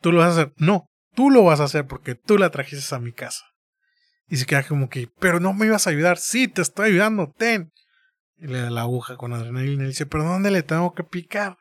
tú 0.00 0.12
lo 0.12 0.18
vas 0.18 0.28
a 0.28 0.40
hacer. 0.42 0.54
No, 0.56 0.86
tú 1.14 1.30
lo 1.30 1.44
vas 1.44 1.60
a 1.60 1.64
hacer 1.64 1.86
porque 1.86 2.14
tú 2.14 2.38
la 2.38 2.50
trajiste 2.50 2.94
a 2.94 2.98
mi 2.98 3.12
casa. 3.12 3.44
Y 4.26 4.36
se 4.36 4.46
queda 4.46 4.62
como 4.62 4.88
que, 4.88 5.08
pero 5.20 5.38
no 5.38 5.52
me 5.52 5.66
ibas 5.66 5.86
a 5.86 5.90
ayudar. 5.90 6.16
Sí, 6.16 6.48
te 6.48 6.62
estoy 6.62 6.90
ayudando, 6.90 7.30
ten. 7.36 7.72
Y 8.36 8.46
le 8.46 8.62
da 8.62 8.70
la 8.70 8.82
aguja 8.82 9.16
con 9.16 9.34
adrenalina 9.34 9.72
y 9.72 9.76
le 9.76 9.88
dice, 9.88 10.06
pero 10.06 10.24
¿dónde 10.24 10.50
le 10.50 10.62
tengo 10.62 10.94
que 10.94 11.04
picar? 11.04 11.58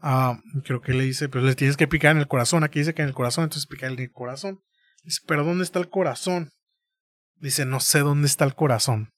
Ah, 0.00 0.38
creo 0.64 0.82
que 0.82 0.92
le 0.92 1.04
dice, 1.04 1.30
pero 1.30 1.44
le 1.44 1.54
tienes 1.54 1.78
que 1.78 1.88
picar 1.88 2.12
en 2.12 2.18
el 2.18 2.28
corazón. 2.28 2.64
Aquí 2.64 2.80
dice 2.80 2.92
que 2.92 3.02
en 3.02 3.08
el 3.08 3.14
corazón, 3.14 3.44
entonces 3.44 3.66
pica 3.66 3.86
en 3.86 3.98
el 3.98 4.12
corazón. 4.12 4.60
Dice, 5.06 5.22
pero 5.24 5.44
¿dónde 5.44 5.62
está 5.62 5.78
el 5.78 5.88
corazón? 5.88 6.50
Dice, 7.36 7.64
no 7.64 7.78
sé 7.78 8.00
dónde 8.00 8.26
está 8.26 8.44
el 8.44 8.56
corazón. 8.56 9.12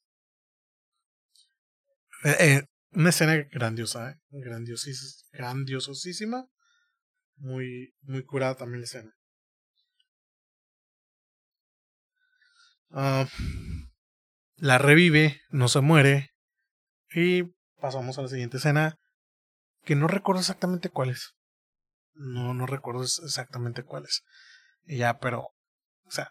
Eh, 2.25 2.37
eh, 2.41 2.63
una 2.93 3.09
escena 3.09 3.37
grandiosa, 3.51 4.11
¿eh? 4.11 4.17
grandiosísima. 5.33 6.45
Muy, 7.37 7.95
muy 8.03 8.23
curada 8.23 8.55
también 8.57 8.83
la 8.83 8.85
escena. 8.85 9.11
Ah, 12.91 13.27
la 14.57 14.77
revive, 14.77 15.41
no 15.49 15.69
se 15.69 15.81
muere. 15.81 16.33
Y 17.15 17.45
pasamos 17.81 18.19
a 18.19 18.23
la 18.23 18.29
siguiente 18.29 18.59
escena. 18.59 18.99
Que 19.85 19.97
no 19.97 20.07
recuerdo 20.07 20.41
exactamente 20.41 20.91
cuál 20.91 21.09
es. 21.09 21.33
No, 22.13 22.53
no 22.53 22.67
recuerdo 22.67 23.05
exactamente 23.05 23.85
cuál 23.85 24.05
es. 24.05 24.23
ya, 24.85 25.19
pero. 25.19 25.49
O 26.09 26.11
sea, 26.11 26.31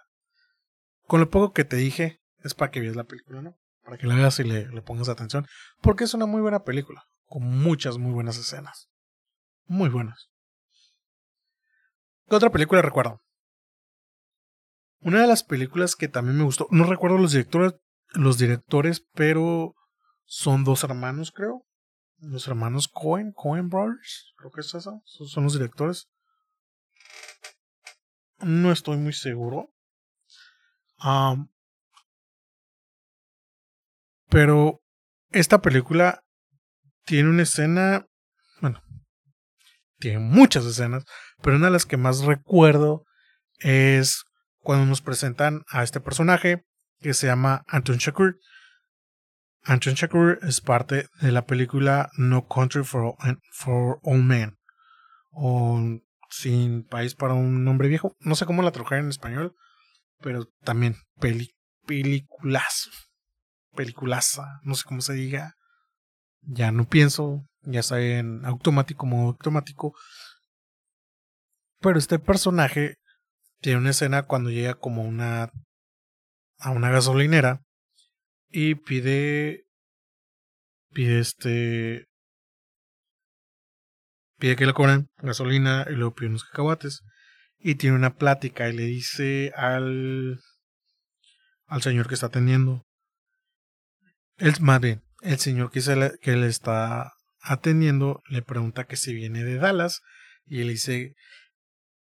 con 1.05 1.19
lo 1.19 1.29
poco 1.29 1.53
que 1.53 1.63
te 1.63 1.75
dije, 1.75 2.19
es 2.43 2.53
para 2.53 2.71
que 2.71 2.79
veas 2.79 2.95
la 2.95 3.05
película, 3.05 3.41
¿no? 3.41 3.55
Para 3.83 3.97
que 3.97 4.07
la 4.07 4.15
veas 4.15 4.39
y 4.39 4.43
le, 4.43 4.67
le 4.67 4.81
pongas 4.81 5.09
atención. 5.09 5.45
Porque 5.81 6.03
es 6.03 6.13
una 6.13 6.25
muy 6.25 6.41
buena 6.41 6.63
película. 6.63 7.03
Con 7.25 7.43
muchas 7.43 7.97
muy 7.97 8.11
buenas 8.11 8.37
escenas. 8.37 8.89
Muy 9.65 9.89
buenas. 9.89 10.29
¿Qué 12.27 12.35
otra 12.35 12.51
película 12.51 12.81
recuerdo? 12.81 13.21
Una 14.99 15.21
de 15.21 15.27
las 15.27 15.43
películas 15.43 15.95
que 15.95 16.07
también 16.07 16.37
me 16.37 16.43
gustó, 16.43 16.67
no 16.71 16.83
recuerdo 16.83 17.17
los 17.17 17.31
directores, 17.31 17.75
los 18.13 18.37
directores, 18.37 19.05
pero 19.13 19.75
son 20.25 20.63
dos 20.63 20.83
hermanos, 20.83 21.31
creo. 21.31 21.65
Los 22.17 22.47
hermanos 22.47 22.87
Cohen, 22.87 23.31
Cohen 23.31 23.69
Brothers, 23.69 24.33
creo 24.37 24.51
que 24.51 24.61
es 24.61 24.73
eso. 24.73 25.01
Son 25.05 25.43
los 25.43 25.53
directores. 25.53 26.09
No 28.39 28.71
estoy 28.71 28.97
muy 28.97 29.13
seguro 29.13 29.69
pero 34.29 34.81
esta 35.31 35.61
película 35.61 36.23
tiene 37.05 37.29
una 37.29 37.43
escena, 37.43 38.05
bueno, 38.61 38.81
tiene 39.99 40.19
muchas 40.19 40.65
escenas, 40.65 41.05
pero 41.41 41.57
una 41.57 41.67
de 41.67 41.73
las 41.73 41.85
que 41.85 41.97
más 41.97 42.21
recuerdo 42.21 43.05
es 43.59 44.23
cuando 44.59 44.85
nos 44.85 45.01
presentan 45.01 45.63
a 45.69 45.83
este 45.83 45.99
personaje 45.99 46.63
que 46.99 47.13
se 47.13 47.27
llama 47.27 47.63
Anton 47.67 47.97
Shakur. 47.97 48.37
Anton 49.63 49.93
Shakur 49.93 50.39
es 50.43 50.61
parte 50.61 51.07
de 51.21 51.31
la 51.31 51.45
película 51.45 52.09
No 52.17 52.47
Country 52.47 52.83
for, 52.83 53.15
for 53.51 53.99
Old 54.03 54.23
Men 54.23 54.57
Sin 56.29 56.83
País 56.83 57.15
para 57.15 57.33
un 57.33 57.67
Hombre 57.67 57.87
Viejo. 57.87 58.15
No 58.19 58.35
sé 58.35 58.45
cómo 58.45 58.61
la 58.61 58.71
tradujeron 58.71 59.05
en 59.05 59.09
español, 59.11 59.55
pero 60.19 60.45
también 60.63 60.95
peli, 61.19 61.55
peliculazo, 61.85 62.89
peliculaza, 63.75 64.59
no 64.63 64.75
sé 64.75 64.83
cómo 64.85 65.01
se 65.01 65.13
diga. 65.13 65.55
Ya 66.41 66.71
no 66.71 66.87
pienso, 66.87 67.45
ya 67.61 67.81
está 67.81 67.99
en 68.01 68.45
automático, 68.45 69.05
modo 69.05 69.29
automático. 69.29 69.93
Pero 71.79 71.99
este 71.99 72.19
personaje 72.19 72.97
tiene 73.61 73.79
una 73.79 73.91
escena 73.91 74.23
cuando 74.23 74.49
llega 74.49 74.75
como 74.75 75.03
una 75.03 75.51
a 76.59 76.71
una 76.71 76.89
gasolinera 76.89 77.61
y 78.49 78.75
pide 78.75 79.65
pide 80.91 81.19
este 81.19 82.06
pide 84.37 84.55
que 84.55 84.65
le 84.65 84.73
cobren 84.73 85.07
gasolina 85.17 85.85
y 85.89 85.93
luego 85.93 86.15
pide 86.15 86.29
unos 86.29 86.43
cacahuates 86.43 87.03
y 87.59 87.75
tiene 87.75 87.95
una 87.95 88.15
plática 88.15 88.69
y 88.69 88.73
le 88.73 88.83
dice 88.83 89.51
al 89.55 90.39
al 91.65 91.81
señor 91.81 92.07
que 92.07 92.13
está 92.13 92.27
atendiendo. 92.27 92.85
El 94.37 94.53
más 94.61 94.79
bien 94.79 95.01
el 95.21 95.39
señor 95.39 95.71
que, 95.71 95.81
le, 95.95 96.11
que 96.21 96.35
le 96.35 96.47
está 96.47 97.13
atendiendo 97.41 98.21
le 98.29 98.41
pregunta 98.41 98.85
que 98.85 98.95
si 98.95 99.13
viene 99.13 99.43
de 99.43 99.57
Dallas 99.57 100.01
y 100.45 100.61
él 100.61 100.69
dice 100.69 101.15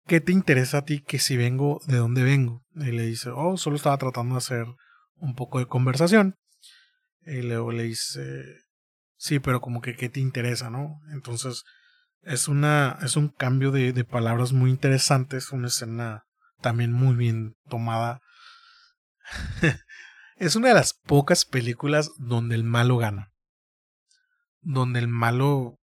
¿qué 0.07 0.21
te 0.21 0.33
interesa 0.33 0.79
a 0.79 0.85
ti 0.85 1.01
que 1.01 1.19
si 1.19 1.37
vengo 1.37 1.81
de 1.87 1.99
dónde 1.99 2.23
vengo? 2.25 2.65
y 2.75 2.91
le 2.91 3.05
dice 3.07 3.31
oh 3.33 3.57
solo 3.57 3.77
estaba 3.77 3.99
tratando 3.99 4.35
de 4.35 4.39
hacer 4.39 4.67
un 5.17 5.35
poco 5.35 5.59
de 5.59 5.67
conversación. 5.67 6.35
Y 7.25 7.43
luego 7.43 7.73
le 7.73 7.85
dice 7.85 8.43
sí 9.17 9.39
pero 9.39 9.61
como 9.61 9.81
que 9.81 9.95
qué 9.95 10.09
te 10.09 10.21
interesa 10.21 10.71
no 10.71 10.99
entonces 11.13 11.63
es 12.25 12.49
una 12.49 12.99
es 13.03 13.17
un 13.17 13.29
cambio 13.29 13.71
de, 13.71 13.93
de 13.93 14.05
palabras 14.05 14.53
muy 14.53 14.71
interesante 14.71 15.37
es 15.37 15.53
una 15.53 15.69
escena 15.69 16.25
también 16.65 16.93
muy 16.93 17.15
bien 17.15 17.57
tomada. 17.69 18.21
Es 20.37 20.57
una 20.57 20.69
de 20.69 20.75
las 20.75 20.95
pocas 20.95 21.45
películas 21.45 22.11
donde 22.19 22.57
el 22.57 22.65
malo 22.65 22.97
gana. 22.97 23.33
Donde 24.63 24.99
el 24.99 25.07
malo 25.07 25.79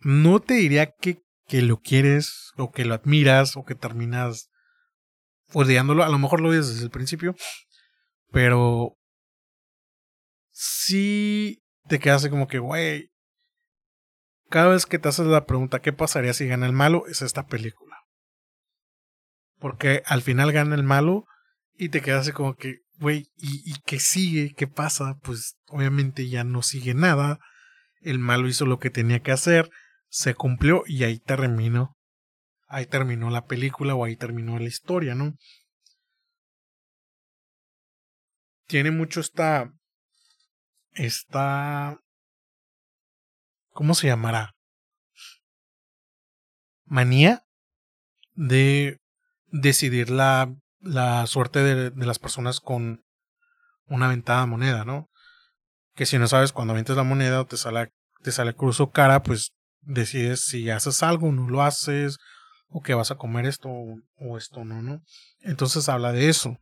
no 0.00 0.40
te 0.40 0.54
diría 0.54 0.90
que, 0.90 1.22
que 1.46 1.62
lo 1.62 1.80
quieres 1.80 2.50
o 2.56 2.72
que 2.72 2.84
lo 2.84 2.94
admiras 2.94 3.56
o 3.56 3.64
que 3.64 3.74
terminas 3.74 4.48
odiándolo 5.52 6.02
a 6.02 6.08
lo 6.08 6.18
mejor 6.18 6.40
lo 6.40 6.48
odias 6.48 6.68
desde 6.68 6.84
el 6.84 6.90
principio 6.90 7.34
pero 8.30 8.96
sí 10.52 11.60
te 11.88 11.98
quedas 11.98 12.28
como 12.28 12.46
que 12.46 12.60
güey 12.60 13.10
cada 14.50 14.68
vez 14.68 14.84
que 14.84 14.98
te 14.98 15.08
haces 15.08 15.26
la 15.26 15.46
pregunta 15.46 15.80
¿qué 15.80 15.92
pasaría 15.92 16.34
si 16.34 16.46
gana 16.46 16.66
el 16.66 16.72
malo? 16.72 17.06
es 17.06 17.22
esta 17.22 17.46
película. 17.46 17.96
Porque 19.58 20.02
al 20.06 20.22
final 20.22 20.52
gana 20.52 20.74
el 20.74 20.82
malo 20.82 21.24
y 21.74 21.88
te 21.88 22.02
quedas 22.02 22.22
así 22.22 22.32
como 22.32 22.56
que, 22.56 22.80
güey, 22.98 23.28
¿y, 23.36 23.62
¿y 23.64 23.74
qué 23.86 23.98
sigue? 24.00 24.54
¿Qué 24.54 24.66
pasa? 24.66 25.16
Pues 25.22 25.56
obviamente 25.68 26.28
ya 26.28 26.44
no 26.44 26.62
sigue 26.62 26.92
nada. 26.92 27.38
El 28.00 28.18
malo 28.18 28.48
hizo 28.48 28.66
lo 28.66 28.78
que 28.78 28.90
tenía 28.90 29.20
que 29.20 29.32
hacer, 29.32 29.70
se 30.08 30.34
cumplió 30.34 30.82
y 30.86 31.04
ahí 31.04 31.18
terminó. 31.18 31.96
Ahí 32.66 32.86
terminó 32.86 33.30
la 33.30 33.46
película 33.46 33.94
o 33.94 34.04
ahí 34.04 34.16
terminó 34.16 34.58
la 34.58 34.68
historia, 34.68 35.14
¿no? 35.14 35.34
Tiene 38.66 38.92
mucho 38.92 39.20
esta. 39.20 39.72
Esta. 40.92 41.98
¿Cómo 43.72 43.94
se 43.94 44.08
llamará? 44.08 44.54
Manía 46.84 47.42
de 48.34 48.98
decidir 49.46 50.10
la, 50.10 50.52
la 50.80 51.26
suerte 51.26 51.62
de, 51.62 51.90
de 51.90 52.06
las 52.06 52.18
personas 52.18 52.60
con 52.60 53.02
una 53.86 54.08
ventada 54.08 54.46
moneda, 54.46 54.84
¿no? 54.84 55.08
Que 55.94 56.06
si 56.06 56.18
no 56.18 56.28
sabes 56.28 56.52
cuando 56.52 56.72
avientes 56.72 56.96
la 56.96 57.02
moneda 57.02 57.40
o 57.40 57.46
te 57.46 57.56
sale, 57.56 57.92
te 58.22 58.32
sale 58.32 58.54
cruz 58.54 58.80
o 58.80 58.90
cara, 58.90 59.22
pues 59.22 59.52
decides 59.82 60.42
si 60.44 60.70
haces 60.70 61.02
algo, 61.02 61.32
no 61.32 61.48
lo 61.48 61.62
haces, 61.62 62.18
o 62.70 62.80
que 62.80 62.94
vas 62.94 63.10
a 63.10 63.16
comer 63.16 63.46
esto 63.46 63.68
o, 63.68 64.38
esto 64.38 64.64
no, 64.64 64.80
¿no? 64.82 65.02
Entonces 65.40 65.88
habla 65.88 66.12
de 66.12 66.28
eso. 66.28 66.56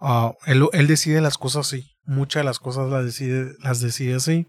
Uh, 0.00 0.32
él, 0.46 0.66
él, 0.72 0.86
decide 0.86 1.20
las 1.20 1.38
cosas 1.38 1.66
así. 1.66 1.96
Muchas 2.04 2.40
de 2.40 2.44
las 2.44 2.58
cosas 2.58 2.90
las 2.90 3.04
decide, 3.04 3.54
las 3.60 3.80
decide 3.80 4.14
así. 4.14 4.46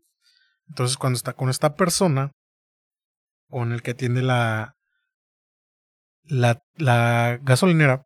Entonces 0.70 0.98
cuando 0.98 1.18
está 1.18 1.34
con 1.34 1.50
esta 1.50 1.76
persona, 1.76 2.32
con 3.50 3.72
el 3.72 3.82
que 3.82 3.92
atiende 3.92 4.22
la, 4.22 4.76
la, 6.24 7.40
gasolinera, 7.42 8.06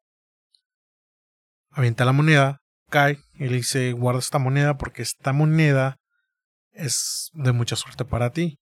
avienta 1.72 2.06
la 2.06 2.12
moneda, 2.12 2.62
cae 2.90 3.20
y 3.36 3.48
le 3.48 3.58
dice, 3.58 3.92
guarda 3.94 4.20
esta 4.20 4.40
moneda 4.40 4.78
porque 4.78 5.02
esta 5.02 5.34
moneda 5.34 5.98
es 6.72 7.32
de 7.34 7.52
mucha 7.52 7.76
suerte 7.76 8.06
para 8.06 8.32
ti. 8.32 8.60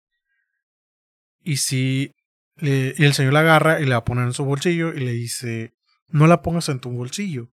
Y 1.41 1.57
si 1.57 2.13
le, 2.55 2.93
y 2.97 3.05
el 3.05 3.13
señor 3.13 3.33
la 3.33 3.39
agarra 3.41 3.79
y 3.79 3.85
le 3.85 3.91
va 3.91 3.97
a 3.97 4.05
poner 4.05 4.25
en 4.25 4.33
su 4.33 4.45
bolsillo 4.45 4.93
y 4.93 4.99
le 4.99 5.11
dice, 5.11 5.73
no 6.07 6.27
la 6.27 6.41
pongas 6.41 6.69
en 6.69 6.79
tu 6.79 6.91
bolsillo, 6.91 7.49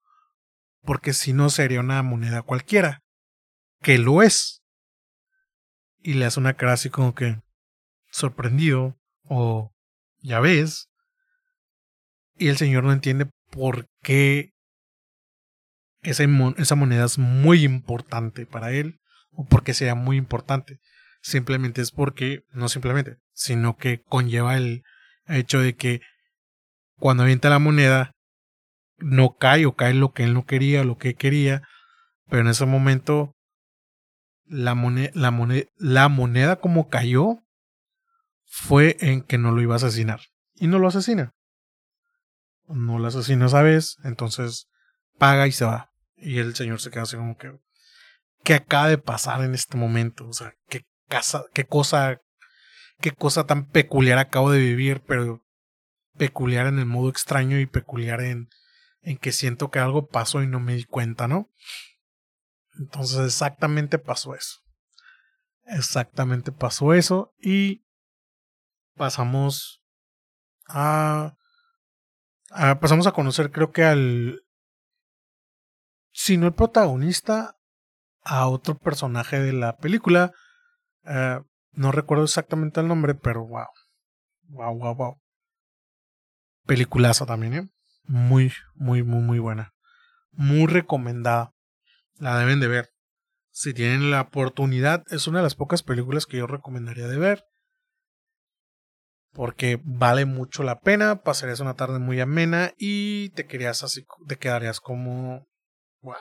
porque 0.84 1.13
si 1.13 1.34
no 1.34 1.49
sería 1.49 1.80
una 1.80 2.01
moneda 2.04 2.41
cualquiera, 2.41 3.01
que 3.82 3.97
lo 3.97 4.21
es. 4.21 4.61
Y 6.02 6.16
le 6.16 6.26
hace 6.26 6.40
una 6.40 6.54
cara 6.54 6.74
así 6.74 6.90
como 6.90 7.14
que 7.14 7.40
sorprendido 8.10 8.98
o 9.24 9.72
ya 10.20 10.40
ves. 10.40 10.90
Y 12.36 12.48
el 12.48 12.58
señor 12.58 12.84
no 12.84 12.92
entiende 12.92 13.28
por 13.52 13.88
qué 14.02 14.54
esa, 16.02 16.24
esa 16.58 16.76
moneda 16.76 17.06
es 17.06 17.18
muy 17.18 17.64
importante 17.64 18.46
para 18.46 18.72
él 18.72 19.00
o 19.32 19.46
porque 19.46 19.74
sea 19.74 19.96
muy 19.96 20.18
importante. 20.18 20.80
Simplemente 21.22 21.82
es 21.82 21.92
porque, 21.92 22.44
no 22.52 22.68
simplemente, 22.68 23.18
sino 23.34 23.78
que 23.78 24.02
conlleva 24.02 24.58
el 24.58 24.84
hecho 25.28 25.60
de 25.60 25.76
que 25.76 26.02
cuando 26.98 27.24
avienta 27.24 27.50
la 27.50 27.60
moneda 27.60 28.12
no 28.98 29.38
cae 29.38 29.66
o 29.66 29.76
cae 29.76 29.94
lo 29.94 30.14
que 30.14 30.24
él 30.24 30.34
no 30.34 30.46
quería, 30.46 30.84
lo 30.84 30.98
que 30.98 31.16
quería, 31.16 31.62
pero 32.30 32.42
en 32.42 32.48
ese 32.48 32.66
momento 32.66 33.36
la 34.52 34.76
moneda, 34.76 35.12
la 35.14 35.32
la 35.78 36.10
moneda 36.10 36.58
como 36.58 36.90
cayó 36.90 37.38
fue 38.46 38.98
en 39.00 39.22
que 39.22 39.38
no 39.38 39.52
lo 39.52 39.62
iba 39.62 39.76
a 39.76 39.78
asesinar 39.78 40.20
y 40.56 40.68
no 40.68 40.78
lo 40.78 40.90
asesina. 40.90 41.34
No 42.68 43.00
lo 43.00 43.08
asesina 43.08 43.46
esa 43.46 43.62
vez, 43.62 43.98
entonces 44.04 44.68
paga 45.18 45.48
y 45.48 45.54
se 45.54 45.64
va. 45.64 45.92
Y 46.18 46.40
el 46.40 46.54
señor 46.54 46.82
se 46.82 46.92
queda 46.92 47.04
así 47.04 47.16
como 47.16 47.38
que, 47.38 47.54
¿qué 48.44 48.56
acaba 48.56 48.90
de 48.90 48.98
pasar 48.98 49.42
en 49.42 49.54
este 49.54 49.78
momento? 49.78 50.28
O 50.28 50.34
sea, 50.34 50.54
qué, 50.68 50.86
casa, 51.08 51.46
qué 51.54 51.66
cosa, 51.66 52.20
qué 53.00 53.12
cosa 53.12 53.46
tan 53.46 53.70
peculiar 53.70 54.18
acabo 54.18 54.52
de 54.52 54.60
vivir, 54.60 55.02
pero 55.08 55.46
peculiar 56.18 56.68
en 56.68 56.78
el 56.78 56.86
modo 56.86 57.10
extraño 57.10 57.58
y 57.58 57.66
peculiar 57.68 58.20
en, 58.22 58.50
en 59.02 59.18
que 59.18 59.32
siento 59.32 59.72
que 59.72 59.80
algo 59.80 60.08
pasó 60.08 60.44
y 60.44 60.48
no 60.48 60.60
me 60.60 60.76
di 60.76 60.84
cuenta, 60.84 61.30
¿no? 61.30 61.50
Entonces 62.82 63.20
exactamente 63.20 64.00
pasó 64.00 64.34
eso. 64.34 64.60
Exactamente 65.65 66.52
pasó 66.52 66.94
eso 66.94 67.32
y 67.39 67.84
pasamos 68.96 69.84
a, 70.67 71.36
pasamos 72.50 73.06
a 73.06 73.12
conocer 73.12 73.52
creo 73.52 73.72
que 73.72 73.84
al 73.84 74.41
si 76.12 76.38
no 76.38 76.48
el 76.48 76.54
protagonista, 76.54 77.56
a 78.24 78.48
otro 78.48 78.78
personaje 78.78 79.39
de 79.39 79.54
la 79.54 79.78
película. 79.78 80.32
Eh, 81.06 81.39
no 81.74 81.91
recuerdo 81.91 82.24
exactamente 82.24 82.80
el 82.82 82.88
nombre, 82.88 83.15
pero 83.15 83.48
wow. 83.48 83.67
Wow, 84.50 84.78
wow, 84.78 84.96
wow. 84.96 85.22
Peliculaza 86.65 87.26
también, 87.26 87.54
¿eh? 87.54 87.70
Muy, 88.04 88.52
muy, 88.76 89.04
muy, 89.04 89.22
muy 89.22 89.39
buena. 89.39 89.74
Muy 90.32 90.65
recomendada. 90.65 91.54
La 92.21 92.38
deben 92.38 92.60
de 92.60 92.67
ver. 92.67 92.89
Si 93.49 93.73
tienen 93.73 94.12
la 94.12 94.21
oportunidad, 94.21 95.03
es 95.10 95.25
una 95.25 95.39
de 95.39 95.43
las 95.43 95.55
pocas 95.55 95.81
películas 95.81 96.27
que 96.27 96.38
yo 96.38 96.45
recomendaría 96.45 97.07
de 97.07 97.17
ver. 97.17 97.43
Porque 99.31 99.81
vale 99.84 100.25
mucho 100.25 100.62
la 100.62 100.79
pena, 100.81 101.23
pasarías 101.23 101.62
una 101.62 101.73
tarde 101.73 101.97
muy 101.97 102.19
amena 102.19 102.73
y 102.77 103.29
te 103.31 103.47
querías 103.47 103.81
así, 103.81 104.05
te 104.27 104.38
quedarías 104.38 104.79
como 104.79 105.47
Wow. 106.01 106.15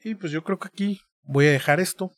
Y 0.00 0.16
pues 0.16 0.32
yo 0.32 0.42
creo 0.42 0.58
que 0.58 0.66
aquí 0.66 1.00
voy 1.22 1.46
a 1.46 1.52
dejar 1.52 1.78
esto. 1.78 2.10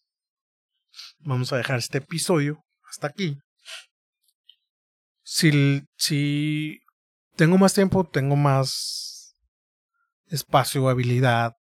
Vamos 1.19 1.53
a 1.53 1.59
dejar 1.59 1.79
este 1.79 1.99
episodio 1.99 2.65
hasta 2.89 3.09
aquí. 3.09 3.37
Si, 5.23 5.83
si 5.99 6.81
tengo 7.37 7.59
más 7.59 7.75
tiempo, 7.75 8.09
tengo 8.09 8.35
más 8.35 9.14
espacio, 10.35 10.89
habilidad, 10.89 11.55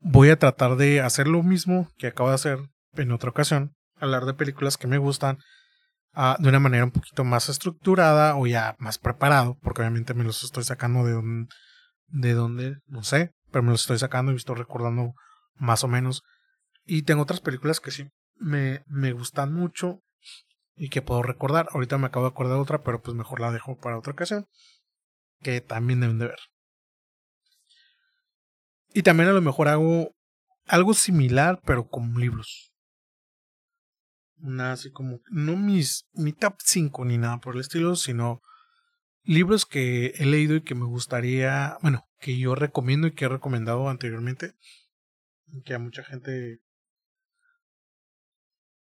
voy 0.00 0.30
a 0.30 0.38
tratar 0.38 0.76
de 0.76 1.00
hacer 1.00 1.28
lo 1.28 1.42
mismo 1.42 1.90
que 1.96 2.08
acabo 2.08 2.28
de 2.28 2.36
hacer 2.36 2.58
en 2.94 3.12
otra 3.12 3.30
ocasión. 3.30 3.74
Hablar 4.00 4.24
de 4.26 4.34
películas 4.34 4.76
que 4.76 4.86
me 4.86 4.98
gustan 4.98 5.38
uh, 6.14 6.40
de 6.40 6.48
una 6.48 6.60
manera 6.60 6.84
un 6.84 6.90
poquito 6.90 7.24
más 7.24 7.48
estructurada 7.48 8.36
o 8.36 8.46
ya 8.46 8.76
más 8.78 8.98
preparado, 8.98 9.58
porque 9.62 9.82
obviamente 9.82 10.14
me 10.14 10.24
los 10.24 10.42
estoy 10.42 10.64
sacando 10.64 11.04
de 11.04 11.16
un 11.16 11.48
de 12.10 12.32
dónde, 12.32 12.78
no 12.86 13.02
sé, 13.02 13.32
pero 13.50 13.62
me 13.62 13.70
los 13.70 13.82
estoy 13.82 13.98
sacando 13.98 14.32
y 14.32 14.36
estoy 14.36 14.56
recordando 14.56 15.14
más 15.56 15.84
o 15.84 15.88
menos. 15.88 16.22
Y 16.84 17.02
tengo 17.02 17.22
otras 17.22 17.40
películas 17.40 17.80
que 17.80 17.90
sí 17.90 18.08
me, 18.36 18.82
me 18.86 19.12
gustan 19.12 19.52
mucho 19.52 20.00
y 20.74 20.88
que 20.88 21.02
puedo 21.02 21.22
recordar. 21.22 21.68
Ahorita 21.72 21.98
me 21.98 22.06
acabo 22.06 22.24
de 22.24 22.30
acordar 22.30 22.54
de 22.54 22.62
otra, 22.62 22.82
pero 22.82 23.02
pues 23.02 23.14
mejor 23.14 23.40
la 23.40 23.52
dejo 23.52 23.76
para 23.76 23.98
otra 23.98 24.12
ocasión. 24.12 24.46
Que 25.40 25.60
también 25.60 26.00
deben 26.00 26.18
de 26.18 26.28
ver. 26.28 26.38
Y 28.98 29.04
también 29.04 29.28
a 29.28 29.32
lo 29.32 29.40
mejor 29.40 29.68
hago 29.68 30.12
algo 30.66 30.92
similar, 30.92 31.62
pero 31.64 31.88
con 31.88 32.14
libros. 32.14 32.74
Una 34.38 34.72
así 34.72 34.90
como, 34.90 35.20
no 35.30 35.56
mis, 35.56 36.08
mi 36.14 36.32
top 36.32 36.56
5 36.58 37.04
ni 37.04 37.16
nada 37.16 37.38
por 37.38 37.54
el 37.54 37.60
estilo, 37.60 37.94
sino 37.94 38.42
libros 39.22 39.66
que 39.66 40.14
he 40.16 40.26
leído 40.26 40.56
y 40.56 40.62
que 40.62 40.74
me 40.74 40.84
gustaría, 40.84 41.78
bueno, 41.80 42.08
que 42.18 42.36
yo 42.38 42.56
recomiendo 42.56 43.06
y 43.06 43.12
que 43.12 43.26
he 43.26 43.28
recomendado 43.28 43.88
anteriormente, 43.88 44.56
que 45.64 45.74
a 45.74 45.78
mucha 45.78 46.02
gente 46.02 46.58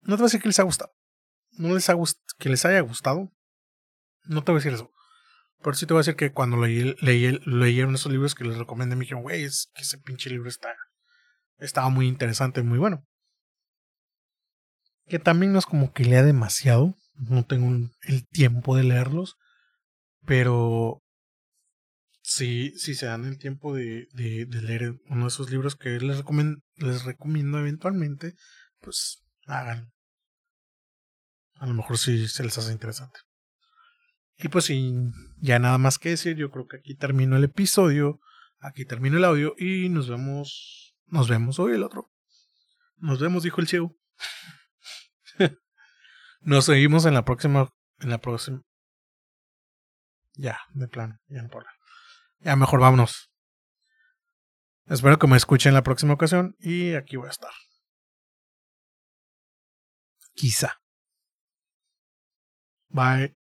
no 0.00 0.16
te 0.16 0.22
voy 0.22 0.24
a 0.24 0.28
decir 0.28 0.40
que 0.40 0.48
les 0.48 0.60
ha 0.60 0.62
gustado, 0.62 0.94
no 1.58 1.74
les 1.74 1.90
ha 1.90 1.94
que 2.38 2.48
les 2.48 2.64
haya 2.64 2.80
gustado, 2.80 3.30
no 4.24 4.42
te 4.44 4.50
voy 4.50 4.60
a 4.60 4.64
decir 4.64 4.72
eso, 4.72 4.90
pero 5.62 5.74
sí 5.74 5.86
te 5.86 5.94
voy 5.94 6.00
a 6.00 6.04
decir 6.04 6.16
que 6.16 6.32
cuando 6.32 6.56
leí, 6.56 6.94
leí, 7.00 7.38
leyeron 7.44 7.94
esos 7.94 8.10
libros 8.10 8.34
que 8.34 8.44
les 8.44 8.58
recomendé 8.58 8.96
me 8.96 9.02
dijeron, 9.02 9.22
güey, 9.22 9.44
es 9.44 9.70
que 9.74 9.82
ese 9.82 9.98
pinche 9.98 10.30
libro 10.30 10.48
está, 10.48 10.74
estaba 11.58 11.88
muy 11.88 12.06
interesante, 12.06 12.62
muy 12.62 12.78
bueno. 12.78 13.04
Que 15.06 15.18
también 15.18 15.52
no 15.52 15.58
es 15.58 15.66
como 15.66 15.92
que 15.92 16.04
lea 16.04 16.22
demasiado, 16.22 16.94
no 17.14 17.44
tengo 17.44 17.90
el 18.02 18.26
tiempo 18.28 18.76
de 18.76 18.84
leerlos 18.84 19.36
pero 20.26 21.02
si, 22.22 22.70
si 22.78 22.94
se 22.94 23.06
dan 23.06 23.24
el 23.24 23.38
tiempo 23.38 23.74
de, 23.74 24.06
de, 24.12 24.46
leer 24.62 24.94
uno 25.08 25.22
de 25.22 25.28
esos 25.28 25.50
libros 25.50 25.76
que 25.76 25.98
les, 26.00 26.18
recomiendo, 26.18 26.60
les 26.76 27.04
recomiendo 27.04 27.58
eventualmente, 27.58 28.34
pues 28.80 29.24
hagan. 29.46 29.92
A 31.54 31.66
lo 31.66 31.74
mejor 31.74 31.98
si 31.98 32.28
se 32.28 32.44
les 32.44 32.56
hace 32.56 32.72
interesante. 32.72 33.18
Y 34.42 34.48
pues 34.48 34.70
ya 35.40 35.58
nada 35.58 35.76
más 35.78 35.98
que 35.98 36.10
decir, 36.10 36.36
yo 36.36 36.50
creo 36.50 36.66
que 36.66 36.78
aquí 36.78 36.94
termino 36.94 37.36
el 37.36 37.44
episodio, 37.44 38.20
aquí 38.58 38.86
termino 38.86 39.18
el 39.18 39.24
audio 39.24 39.54
y 39.58 39.90
nos 39.90 40.08
vemos, 40.08 40.96
nos 41.06 41.28
vemos 41.28 41.58
hoy 41.58 41.74
el 41.74 41.82
otro. 41.82 42.10
Nos 42.96 43.20
vemos, 43.20 43.42
dijo 43.42 43.60
el 43.60 43.68
ciego. 43.68 43.96
Nos 46.40 46.66
seguimos 46.66 47.06
en 47.06 47.14
la 47.14 47.24
próxima. 47.24 47.68
En 47.98 48.10
la 48.10 48.18
próxima. 48.18 48.62
Ya, 50.34 50.58
de 50.72 50.88
plano. 50.88 51.18
Ya 51.28 51.42
no 51.42 51.48
puedo. 51.48 51.66
Ya 52.40 52.56
mejor 52.56 52.80
vámonos. 52.80 53.30
Espero 54.86 55.18
que 55.18 55.26
me 55.26 55.36
escuchen 55.36 55.74
la 55.74 55.82
próxima 55.82 56.14
ocasión 56.14 56.56
y 56.58 56.94
aquí 56.94 57.16
voy 57.16 57.28
a 57.28 57.30
estar. 57.30 57.52
Quizá. 60.34 60.80
Bye. 62.88 63.39